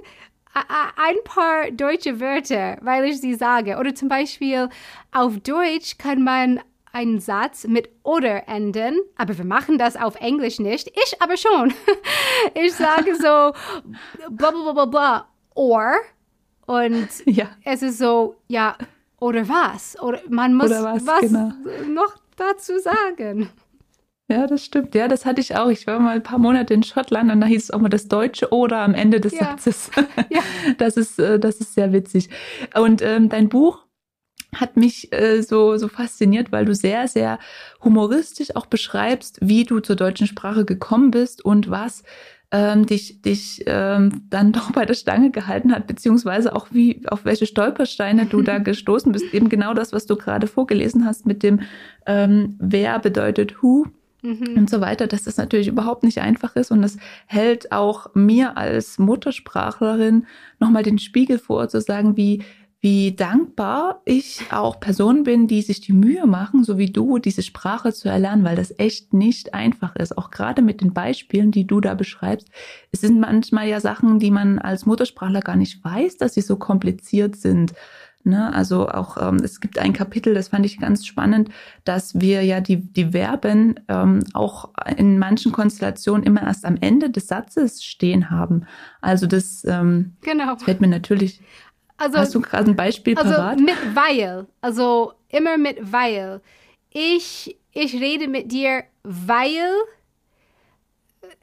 ein 0.54 1.16
paar 1.24 1.70
deutsche 1.70 2.20
Wörter, 2.20 2.78
weil 2.80 3.04
ich 3.04 3.20
sie 3.20 3.34
sage. 3.34 3.76
Oder 3.78 3.94
zum 3.94 4.08
Beispiel 4.08 4.68
auf 5.12 5.38
Deutsch 5.40 5.96
kann 5.98 6.22
man 6.24 6.60
einen 6.92 7.20
Satz 7.20 7.66
mit 7.68 7.88
oder 8.02 8.48
enden, 8.48 8.98
aber 9.16 9.38
wir 9.38 9.44
machen 9.44 9.78
das 9.78 9.96
auf 9.96 10.16
Englisch 10.16 10.58
nicht. 10.58 10.88
Ich 10.88 11.20
aber 11.20 11.36
schon. 11.36 11.72
Ich 12.54 12.72
sage 12.74 13.14
so 13.14 13.52
bla 14.30 14.50
bla 14.50 14.62
bla 14.62 14.72
bla 14.72 14.84
bla 14.86 15.28
or 15.54 15.92
und 16.66 17.08
Ja. 17.26 17.50
es 17.64 17.82
ist 17.82 17.98
so, 17.98 18.36
ja, 18.48 18.76
oder 19.20 19.48
was? 19.48 20.00
Oder 20.00 20.20
man 20.28 20.54
muss 20.54 20.70
Oder 20.70 21.00
was, 21.06 21.20
genau. 21.20 21.52
noch 21.86 22.16
dazu 22.36 22.78
sagen. 22.78 23.50
Ja, 24.30 24.46
das 24.46 24.64
stimmt. 24.64 24.94
Ja, 24.94 25.08
das 25.08 25.26
hatte 25.26 25.40
ich 25.40 25.56
auch. 25.56 25.70
Ich 25.70 25.88
war 25.88 25.98
mal 25.98 26.14
ein 26.14 26.22
paar 26.22 26.38
Monate 26.38 26.72
in 26.72 26.84
Schottland 26.84 27.32
und 27.32 27.40
da 27.40 27.48
hieß 27.48 27.64
es 27.64 27.70
auch 27.72 27.80
mal 27.80 27.88
das 27.88 28.06
deutsche 28.06 28.52
oder 28.52 28.78
am 28.78 28.94
Ende 28.94 29.20
des 29.20 29.32
Ja. 29.32 29.46
Satzes. 29.50 29.90
Ja. 30.30 30.40
Das 30.78 30.96
ist, 30.96 31.18
äh, 31.18 31.38
das 31.40 31.56
ist 31.56 31.74
sehr 31.74 31.92
witzig. 31.92 32.30
Und 32.76 33.02
ähm, 33.02 33.28
dein 33.28 33.48
Buch 33.48 33.84
hat 34.54 34.76
mich 34.76 35.12
äh, 35.12 35.42
so, 35.42 35.76
so 35.78 35.88
fasziniert, 35.88 36.52
weil 36.52 36.64
du 36.64 36.74
sehr, 36.74 37.08
sehr 37.08 37.38
humoristisch 37.82 38.54
auch 38.54 38.66
beschreibst, 38.66 39.38
wie 39.40 39.64
du 39.64 39.80
zur 39.80 39.96
deutschen 39.96 40.26
Sprache 40.26 40.64
gekommen 40.64 41.10
bist 41.10 41.44
und 41.44 41.70
was 41.70 42.04
ähm, 42.52 42.86
dich, 42.86 43.22
dich 43.22 43.64
ähm, 43.66 44.22
dann 44.30 44.52
doch 44.52 44.70
bei 44.70 44.84
der 44.86 44.94
Stange 44.94 45.30
gehalten 45.30 45.72
hat, 45.72 45.88
beziehungsweise 45.88 46.54
auch 46.54 46.68
wie, 46.70 47.02
auf 47.08 47.24
welche 47.24 47.46
Stolpersteine 47.46 48.26
du 48.26 48.42
da 48.42 48.58
gestoßen 48.70 49.10
bist. 49.10 49.32
Eben 49.34 49.48
genau 49.48 49.74
das, 49.74 49.92
was 49.92 50.06
du 50.06 50.16
gerade 50.16 50.46
vorgelesen 50.46 51.04
hast 51.04 51.26
mit 51.26 51.42
dem 51.42 51.60
ähm, 52.06 52.56
Wer 52.60 52.98
bedeutet 53.00 53.62
Who 53.62 53.86
Mhm. 54.22 54.56
und 54.56 54.70
so 54.70 54.80
weiter, 54.80 55.06
dass 55.06 55.24
das 55.24 55.36
natürlich 55.36 55.68
überhaupt 55.68 56.02
nicht 56.02 56.20
einfach 56.20 56.56
ist 56.56 56.70
und 56.70 56.82
es 56.84 56.96
hält 57.26 57.72
auch 57.72 58.14
mir 58.14 58.56
als 58.56 58.98
Muttersprachlerin 58.98 60.26
nochmal 60.58 60.82
den 60.82 60.98
Spiegel 60.98 61.38
vor, 61.38 61.68
zu 61.68 61.80
sagen, 61.80 62.16
wie, 62.16 62.42
wie 62.80 63.12
dankbar 63.14 64.00
ich 64.06 64.40
auch 64.50 64.80
Personen 64.80 65.24
bin, 65.24 65.46
die 65.46 65.60
sich 65.60 65.82
die 65.82 65.92
Mühe 65.92 66.26
machen, 66.26 66.64
so 66.64 66.78
wie 66.78 66.90
du, 66.90 67.18
diese 67.18 67.42
Sprache 67.42 67.92
zu 67.92 68.08
erlernen, 68.08 68.42
weil 68.42 68.56
das 68.56 68.78
echt 68.78 69.12
nicht 69.12 69.52
einfach 69.52 69.96
ist. 69.96 70.16
Auch 70.16 70.30
gerade 70.30 70.62
mit 70.62 70.80
den 70.80 70.94
Beispielen, 70.94 71.50
die 71.50 71.66
du 71.66 71.80
da 71.80 71.94
beschreibst. 71.94 72.48
Es 72.90 73.02
sind 73.02 73.20
manchmal 73.20 73.68
ja 73.68 73.80
Sachen, 73.80 74.18
die 74.18 74.30
man 74.30 74.58
als 74.58 74.86
Muttersprachler 74.86 75.40
gar 75.40 75.56
nicht 75.56 75.84
weiß, 75.84 76.16
dass 76.16 76.32
sie 76.34 76.40
so 76.40 76.56
kompliziert 76.56 77.36
sind. 77.36 77.74
Ne, 78.22 78.52
also 78.52 78.86
auch 78.86 79.16
ähm, 79.16 79.36
es 79.36 79.60
gibt 79.60 79.78
ein 79.78 79.94
Kapitel, 79.94 80.34
das 80.34 80.48
fand 80.48 80.66
ich 80.66 80.78
ganz 80.78 81.06
spannend, 81.06 81.48
dass 81.84 82.20
wir 82.20 82.42
ja 82.42 82.60
die, 82.60 82.76
die 82.76 83.12
Verben 83.12 83.80
ähm, 83.88 84.20
auch 84.34 84.68
in 84.98 85.18
manchen 85.18 85.52
Konstellationen 85.52 86.22
immer 86.22 86.42
erst 86.42 86.66
am 86.66 86.76
Ende 86.78 87.08
des 87.08 87.28
Satzes 87.28 87.82
stehen 87.82 88.28
haben. 88.28 88.66
Also 89.00 89.26
das, 89.26 89.64
ähm, 89.64 90.16
Genau. 90.20 90.52
das 90.52 90.64
fällt 90.64 90.82
mir 90.82 90.88
natürlich. 90.88 91.40
Also, 91.96 92.18
hast 92.18 92.34
du 92.34 92.42
gerade 92.42 92.70
ein 92.70 92.76
Beispiel 92.76 93.16
also 93.16 93.30
parat? 93.30 93.58
mit 93.58 93.76
weil, 93.94 94.46
also 94.60 95.14
immer 95.28 95.56
mit 95.56 95.90
weil. 95.90 96.42
Ich, 96.90 97.56
ich 97.72 97.94
rede 97.94 98.28
mit 98.28 98.52
dir, 98.52 98.84
weil 99.02 99.70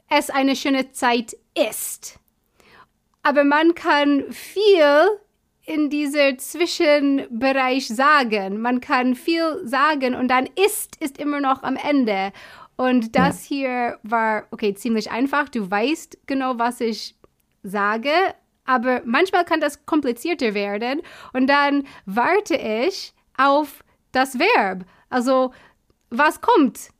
es 0.08 0.30
eine 0.30 0.54
schöne 0.54 0.92
Zeit 0.92 1.36
ist. 1.54 2.20
Aber 3.24 3.42
man 3.42 3.74
kann 3.74 4.24
viel 4.30 5.18
in 5.68 5.90
dieser 5.90 6.38
Zwischenbereich 6.38 7.88
sagen. 7.88 8.60
Man 8.60 8.80
kann 8.80 9.14
viel 9.14 9.60
sagen 9.64 10.14
und 10.14 10.28
dann 10.28 10.46
ist 10.46 10.96
ist 11.00 11.18
immer 11.18 11.40
noch 11.40 11.62
am 11.62 11.76
Ende. 11.76 12.32
Und 12.76 13.14
das 13.14 13.48
ja. 13.48 13.56
hier 13.56 13.98
war, 14.02 14.46
okay, 14.50 14.72
ziemlich 14.74 15.10
einfach. 15.10 15.48
Du 15.48 15.70
weißt 15.70 16.18
genau, 16.26 16.58
was 16.58 16.80
ich 16.80 17.16
sage, 17.62 18.10
aber 18.64 19.02
manchmal 19.04 19.44
kann 19.44 19.60
das 19.60 19.84
komplizierter 19.84 20.54
werden. 20.54 21.02
Und 21.32 21.48
dann 21.48 21.86
warte 22.06 22.54
ich 22.56 23.12
auf 23.36 23.84
das 24.12 24.38
Verb. 24.38 24.86
Also, 25.10 25.52
was 26.08 26.40
kommt? 26.40 26.90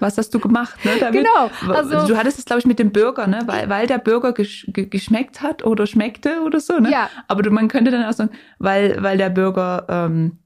Was 0.00 0.16
hast 0.18 0.32
du 0.34 0.38
gemacht? 0.38 0.84
Ne? 0.84 0.92
Damit, 1.00 1.24
genau. 1.24 1.74
Also, 1.74 2.06
du 2.06 2.16
hattest 2.16 2.38
es, 2.38 2.44
glaube 2.44 2.60
ich, 2.60 2.66
mit 2.66 2.78
dem 2.78 2.92
Burger, 2.92 3.26
ne? 3.26 3.40
weil, 3.46 3.68
weil 3.68 3.86
der 3.86 3.98
Burger 3.98 4.32
gesch 4.32 4.66
geschmeckt 4.72 5.42
hat 5.42 5.64
oder 5.64 5.86
schmeckte 5.86 6.42
oder 6.44 6.60
so. 6.60 6.78
Ne? 6.78 6.90
Ja. 6.90 7.10
Aber 7.26 7.42
du, 7.42 7.50
man 7.50 7.68
könnte 7.68 7.90
dann 7.90 8.04
auch 8.04 8.12
sagen, 8.12 8.30
weil, 8.58 9.02
weil 9.02 9.18
der 9.18 9.30
Burger 9.30 9.86
ähm, 9.88 10.38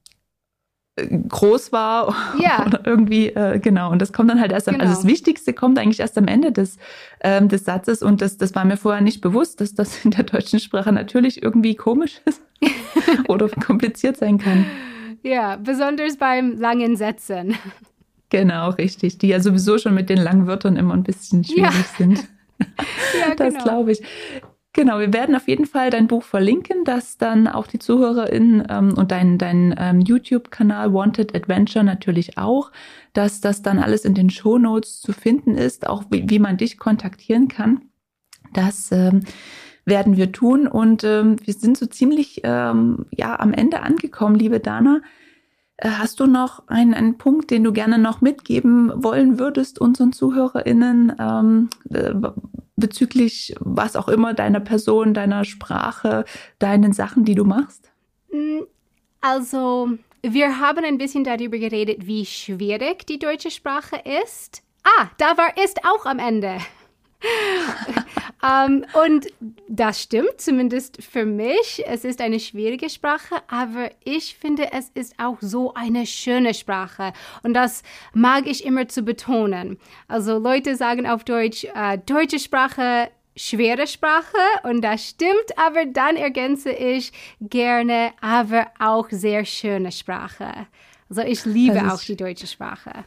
groß 0.97 1.73
war 1.73 2.15
ja. 2.39 2.67
oder 2.67 2.81
irgendwie, 2.85 3.29
äh, 3.29 3.59
genau. 3.59 3.91
Und 3.91 4.01
das 4.01 4.13
kommt 4.13 4.31
dann 4.31 4.41
halt 4.41 4.53
erst 4.53 4.69
am, 4.69 4.75
also 4.75 4.83
genau. 4.83 4.91
also 4.91 5.03
das 5.03 5.11
Wichtigste 5.11 5.53
kommt 5.53 5.79
eigentlich 5.79 6.01
erst 6.01 6.19
am 6.19 6.27
Ende 6.27 6.53
des, 6.53 6.79
ähm, 7.21 7.49
des 7.49 7.65
Satzes 7.65 8.03
und 8.03 8.21
das, 8.21 8.37
das 8.37 8.55
war 8.55 8.65
mir 8.65 8.77
vorher 8.77 9.03
nicht 9.03 9.21
bewusst, 9.21 9.61
dass 9.61 9.75
das 9.75 10.05
in 10.05 10.11
der 10.11 10.25
deutschen 10.25 10.61
Sprache 10.61 10.93
natürlich 10.93 11.43
irgendwie 11.43 11.75
komisch 11.75 12.21
ist 12.25 12.43
oder 13.29 13.49
kompliziert 13.49 14.17
sein 14.17 14.39
kann. 14.39 14.67
Ja, 15.23 15.57
besonders 15.57 16.17
beim 16.17 16.59
langen 16.59 16.97
Sätzen. 16.97 17.55
Genau, 18.33 18.71
richtig. 18.71 19.19
Die 19.19 19.29
ja 19.29 19.41
sowieso 19.41 19.77
schon 19.77 19.93
mit 19.93 20.09
den 20.09 20.17
langen 20.17 20.47
Wörtern 20.47 20.77
immer 20.77 20.95
ein 20.95 21.03
bisschen 21.03 21.45
schwierig 21.45 21.65
ja. 21.65 21.97
sind. 21.99 22.29
ja, 22.59 23.35
das 23.37 23.53
genau. 23.53 23.65
glaube 23.65 23.93
ich. 23.93 24.03
Genau, 24.73 25.01
wir 25.01 25.13
werden 25.13 25.37
auf 25.37 25.49
jeden 25.49 25.67
Fall 25.67 25.91
dein 25.91 26.07
Buch 26.07 26.23
verlinken, 26.23 26.85
dass 26.87 27.19
dann 27.19 27.47
auch 27.47 27.67
die 27.67 27.79
ZuhörerInnen 27.79 28.67
ähm, 28.71 28.95
und 28.97 29.11
dein, 29.11 29.37
dein 29.37 29.75
ähm, 29.77 30.01
YouTube-Kanal 30.01 30.95
Wanted 30.95 31.35
Adventure 31.37 31.85
natürlich 31.85 32.39
auch, 32.39 32.73
dass 33.13 33.43
das 33.43 33.61
dann 33.61 33.79
alles 33.79 34.07
in 34.07 34.15
den 34.15 34.31
Show 34.31 34.57
Notes 34.57 35.03
zu 35.03 35.13
finden 35.13 35.55
ist, 35.55 35.87
auch 35.87 36.05
wie, 36.09 36.31
wie 36.31 36.39
man 36.39 36.57
dich 36.57 36.79
kontaktieren 36.79 37.49
kann. 37.49 37.83
Das 38.55 38.91
ähm, 38.93 39.25
werden 39.85 40.17
wir 40.17 40.33
tun 40.33 40.67
und 40.67 41.05
ähm, 41.05 41.37
wir 41.45 41.53
sind 41.53 41.77
so 41.77 41.85
ziemlich 41.85 42.41
ähm, 42.45 43.05
ja 43.11 43.39
am 43.39 43.53
Ende 43.53 43.83
angekommen, 43.83 44.37
liebe 44.37 44.59
Dana. 44.59 45.03
Äh, 45.83 45.91
hast 45.91 46.21
du 46.21 46.27
noch 46.27 46.69
einen, 46.69 46.95
einen 46.95 47.19
Punkt, 47.19 47.51
den 47.51 47.65
du 47.65 47.73
gerne 47.73 47.99
noch 47.99 48.21
mitgeben 48.21 48.93
wollen 48.95 49.39
würdest 49.39 49.81
unseren 49.81 50.13
ZuhörerInnen 50.13 51.17
ähm, 51.19 51.71
äh, 51.91 52.15
bezüglich 52.77 53.55
was 53.59 53.97
auch 53.97 54.09
immer 54.09 54.33
deiner 54.33 54.61
Person, 54.61 55.13
deiner 55.13 55.45
Sprache, 55.45 56.25
deinen 56.61 56.93
Sachen, 56.93 57.25
die 57.25 57.35
du 57.35 57.45
machst? 57.45 57.91
Mm, 58.31 58.61
also, 59.21 59.91
wir 60.23 60.61
haben 60.61 60.85
ein 60.85 60.99
bisschen 60.99 61.25
darüber 61.25 61.59
geredet, 61.59 62.07
wie 62.07 62.27
schwierig 62.27 63.05
die 63.07 63.19
deutsche 63.19 63.51
Sprache 63.51 64.01
ist. 64.25 64.63
Ah, 64.85 65.09
da 65.19 65.37
war 65.37 65.57
ist 65.63 65.81
auch 65.85 66.07
am 66.07 66.21
Ende 66.21 66.59
um, 68.43 68.49
ähm, 68.49 68.87
und 69.05 69.27
das 69.69 70.03
stimmt, 70.03 70.39
zumindest 70.41 71.03
für 71.03 71.25
mich. 71.25 71.83
Es 71.87 72.05
ist 72.05 72.21
eine 72.21 72.41
schwierige 72.41 72.91
Sprache, 72.91 73.37
aber 73.49 73.91
ich 74.05 74.37
finde, 74.37 74.73
es 74.73 74.91
ist 74.95 75.15
auch 75.19 75.39
so 75.41 75.75
eine 75.75 76.07
schöne 76.07 76.55
Sprache. 76.55 77.13
Und 77.43 77.55
das 77.55 77.83
mag 78.13 78.47
ich 78.47 78.65
immer 78.65 78.89
zu 78.89 79.03
betonen. 79.03 79.79
Also 80.09 80.39
Leute 80.39 80.77
sagen 80.77 81.07
auf 81.07 81.25
Deutsch, 81.25 81.65
äh, 81.75 81.99
deutsche 81.99 82.39
Sprache 82.39 83.11
schwere 83.37 83.87
Sprache 83.87 84.37
und 84.65 84.83
das 84.83 85.09
stimmt, 85.09 85.57
aber 85.57 85.87
dann 85.87 86.17
ergänze 86.17 86.71
ich 86.71 87.13
gerne, 87.41 88.13
aber 88.21 88.67
auch 88.79 89.09
sehr 89.11 89.45
schöne 89.45 89.91
Sprache. 89.91 90.67
Also 91.09 91.23
ich 91.23 91.45
liebe 91.45 91.93
auch 91.93 92.01
die 92.01 92.17
deutsche 92.17 92.47
Sprache. 92.47 93.05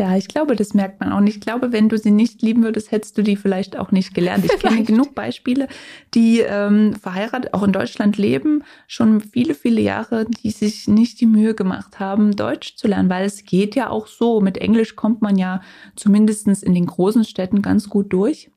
Ja, 0.00 0.16
ich 0.16 0.28
glaube, 0.28 0.54
das 0.54 0.74
merkt 0.74 1.00
man 1.00 1.12
auch 1.12 1.18
nicht. 1.18 1.38
Ich 1.38 1.40
glaube, 1.40 1.72
wenn 1.72 1.88
du 1.88 1.98
sie 1.98 2.12
nicht 2.12 2.40
lieben 2.40 2.62
würdest, 2.62 2.92
hättest 2.92 3.18
du 3.18 3.22
die 3.22 3.34
vielleicht 3.34 3.76
auch 3.76 3.90
nicht 3.90 4.14
gelernt. 4.14 4.44
Ich 4.44 4.60
kenne 4.60 4.84
genug 4.84 5.16
Beispiele, 5.16 5.66
die 6.14 6.38
ähm, 6.38 6.94
verheiratet, 6.94 7.52
auch 7.52 7.64
in 7.64 7.72
Deutschland 7.72 8.16
leben, 8.16 8.62
schon 8.86 9.20
viele, 9.20 9.54
viele 9.54 9.80
Jahre, 9.80 10.24
die 10.24 10.52
sich 10.52 10.86
nicht 10.86 11.20
die 11.20 11.26
Mühe 11.26 11.52
gemacht 11.56 11.98
haben, 11.98 12.36
Deutsch 12.36 12.76
zu 12.76 12.86
lernen, 12.86 13.10
weil 13.10 13.26
es 13.26 13.44
geht 13.44 13.74
ja 13.74 13.90
auch 13.90 14.06
so. 14.06 14.40
Mit 14.40 14.58
Englisch 14.58 14.94
kommt 14.94 15.20
man 15.20 15.36
ja 15.36 15.62
zumindestens 15.96 16.62
in 16.62 16.74
den 16.74 16.86
großen 16.86 17.24
Städten 17.24 17.60
ganz 17.60 17.88
gut 17.88 18.12
durch. 18.12 18.52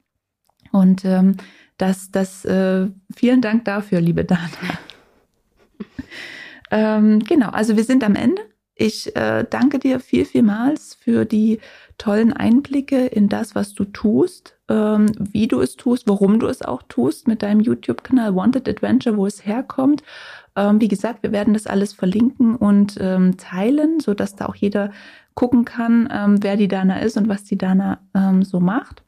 Und 0.71 1.03
ähm, 1.05 1.37
das, 1.77 2.11
das, 2.11 2.45
äh, 2.45 2.87
vielen 3.15 3.41
Dank 3.41 3.65
dafür, 3.65 3.99
liebe 3.99 4.25
Dana. 4.25 4.47
ähm, 6.71 7.17
genau, 7.17 7.49
also 7.49 7.75
wir 7.75 7.83
sind 7.83 8.03
am 8.03 8.13
Ende. 8.13 8.43
Ich 8.75 9.15
äh, 9.15 9.45
danke 9.49 9.79
dir 9.79 9.99
viel, 9.99 10.25
vielmals 10.25 10.95
für 10.95 11.25
die 11.25 11.59
tollen 11.97 12.33
Einblicke 12.33 13.05
in 13.05 13.29
das, 13.29 13.53
was 13.53 13.73
du 13.73 13.85
tust, 13.85 14.57
ähm, 14.69 15.11
wie 15.19 15.47
du 15.47 15.59
es 15.59 15.75
tust, 15.75 16.07
warum 16.07 16.39
du 16.39 16.47
es 16.47 16.61
auch 16.61 16.81
tust 16.83 17.27
mit 17.27 17.43
deinem 17.43 17.59
YouTube-Kanal 17.59 18.35
Wanted 18.35 18.67
Adventure, 18.67 19.17
wo 19.17 19.27
es 19.27 19.45
herkommt. 19.45 20.01
Ähm, 20.55 20.81
wie 20.81 20.87
gesagt, 20.87 21.21
wir 21.21 21.31
werden 21.31 21.53
das 21.53 21.67
alles 21.67 21.93
verlinken 21.93 22.55
und 22.55 22.97
ähm, 22.99 23.37
teilen, 23.37 23.99
so 23.99 24.13
dass 24.13 24.35
da 24.35 24.47
auch 24.47 24.55
jeder 24.55 24.91
gucken 25.35 25.65
kann, 25.65 26.09
ähm, 26.11 26.41
wer 26.41 26.57
die 26.57 26.67
Dana 26.67 26.99
ist 26.99 27.17
und 27.17 27.29
was 27.29 27.43
die 27.43 27.57
Dana 27.57 27.99
ähm, 28.15 28.43
so 28.43 28.59
macht. 28.59 29.03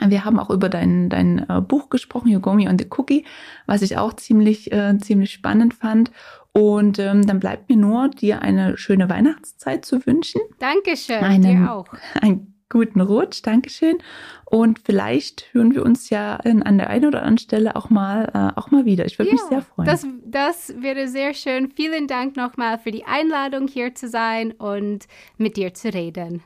Wir 0.00 0.24
haben 0.24 0.38
auch 0.38 0.48
über 0.48 0.70
dein, 0.70 1.10
dein 1.10 1.46
äh, 1.50 1.60
Buch 1.60 1.90
gesprochen, 1.90 2.28
Yogomi 2.28 2.66
und 2.66 2.80
the 2.80 2.88
Cookie, 2.96 3.26
was 3.66 3.82
ich 3.82 3.98
auch 3.98 4.14
ziemlich, 4.14 4.72
äh, 4.72 4.96
ziemlich 4.98 5.32
spannend 5.32 5.74
fand. 5.74 6.10
Und 6.54 6.98
ähm, 6.98 7.26
dann 7.26 7.40
bleibt 7.40 7.70
mir 7.70 7.76
nur, 7.76 8.08
dir 8.08 8.42
eine 8.42 8.76
schöne 8.76 9.08
Weihnachtszeit 9.08 9.84
zu 9.84 10.04
wünschen. 10.06 10.40
Dankeschön, 10.58 11.16
einen, 11.16 11.42
dir 11.42 11.72
auch. 11.72 11.86
Einen 12.20 12.52
guten 12.68 13.00
Rutsch, 13.00 13.40
Dankeschön. 13.42 13.98
Und 14.44 14.80
vielleicht 14.84 15.52
hören 15.52 15.74
wir 15.74 15.84
uns 15.84 16.10
ja 16.10 16.36
in, 16.36 16.62
an 16.62 16.78
der 16.78 16.90
einen 16.90 17.06
oder 17.06 17.20
anderen 17.20 17.38
Stelle 17.38 17.76
auch 17.76 17.88
mal, 17.88 18.30
äh, 18.34 18.58
auch 18.58 18.70
mal 18.70 18.84
wieder. 18.84 19.06
Ich 19.06 19.18
würde 19.18 19.30
ja, 19.30 19.34
mich 19.34 19.42
sehr 19.42 19.62
freuen. 19.62 19.86
Das, 19.86 20.06
das 20.24 20.74
wäre 20.78 21.08
sehr 21.08 21.32
schön. 21.32 21.70
Vielen 21.70 22.06
Dank 22.06 22.36
nochmal 22.36 22.78
für 22.78 22.90
die 22.90 23.04
Einladung, 23.04 23.68
hier 23.68 23.94
zu 23.94 24.08
sein 24.08 24.52
und 24.52 25.06
mit 25.38 25.56
dir 25.56 25.72
zu 25.72 25.92
reden. 25.92 26.42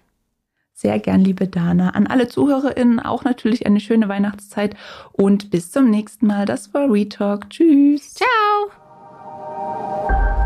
Sehr 0.72 0.98
gern, 0.98 1.22
liebe 1.22 1.48
Dana. 1.48 1.90
An 1.90 2.06
alle 2.06 2.28
ZuhörerInnen 2.28 3.00
auch 3.00 3.24
natürlich 3.24 3.64
eine 3.64 3.80
schöne 3.80 4.08
Weihnachtszeit 4.08 4.76
und 5.12 5.50
bis 5.50 5.70
zum 5.70 5.90
nächsten 5.90 6.26
Mal. 6.26 6.44
Das 6.44 6.74
war 6.74 6.92
Retalk. 6.92 7.48
Tschüss. 7.48 8.14
Ciao. 8.14 8.85
thank 9.56 10.38
you 10.38 10.45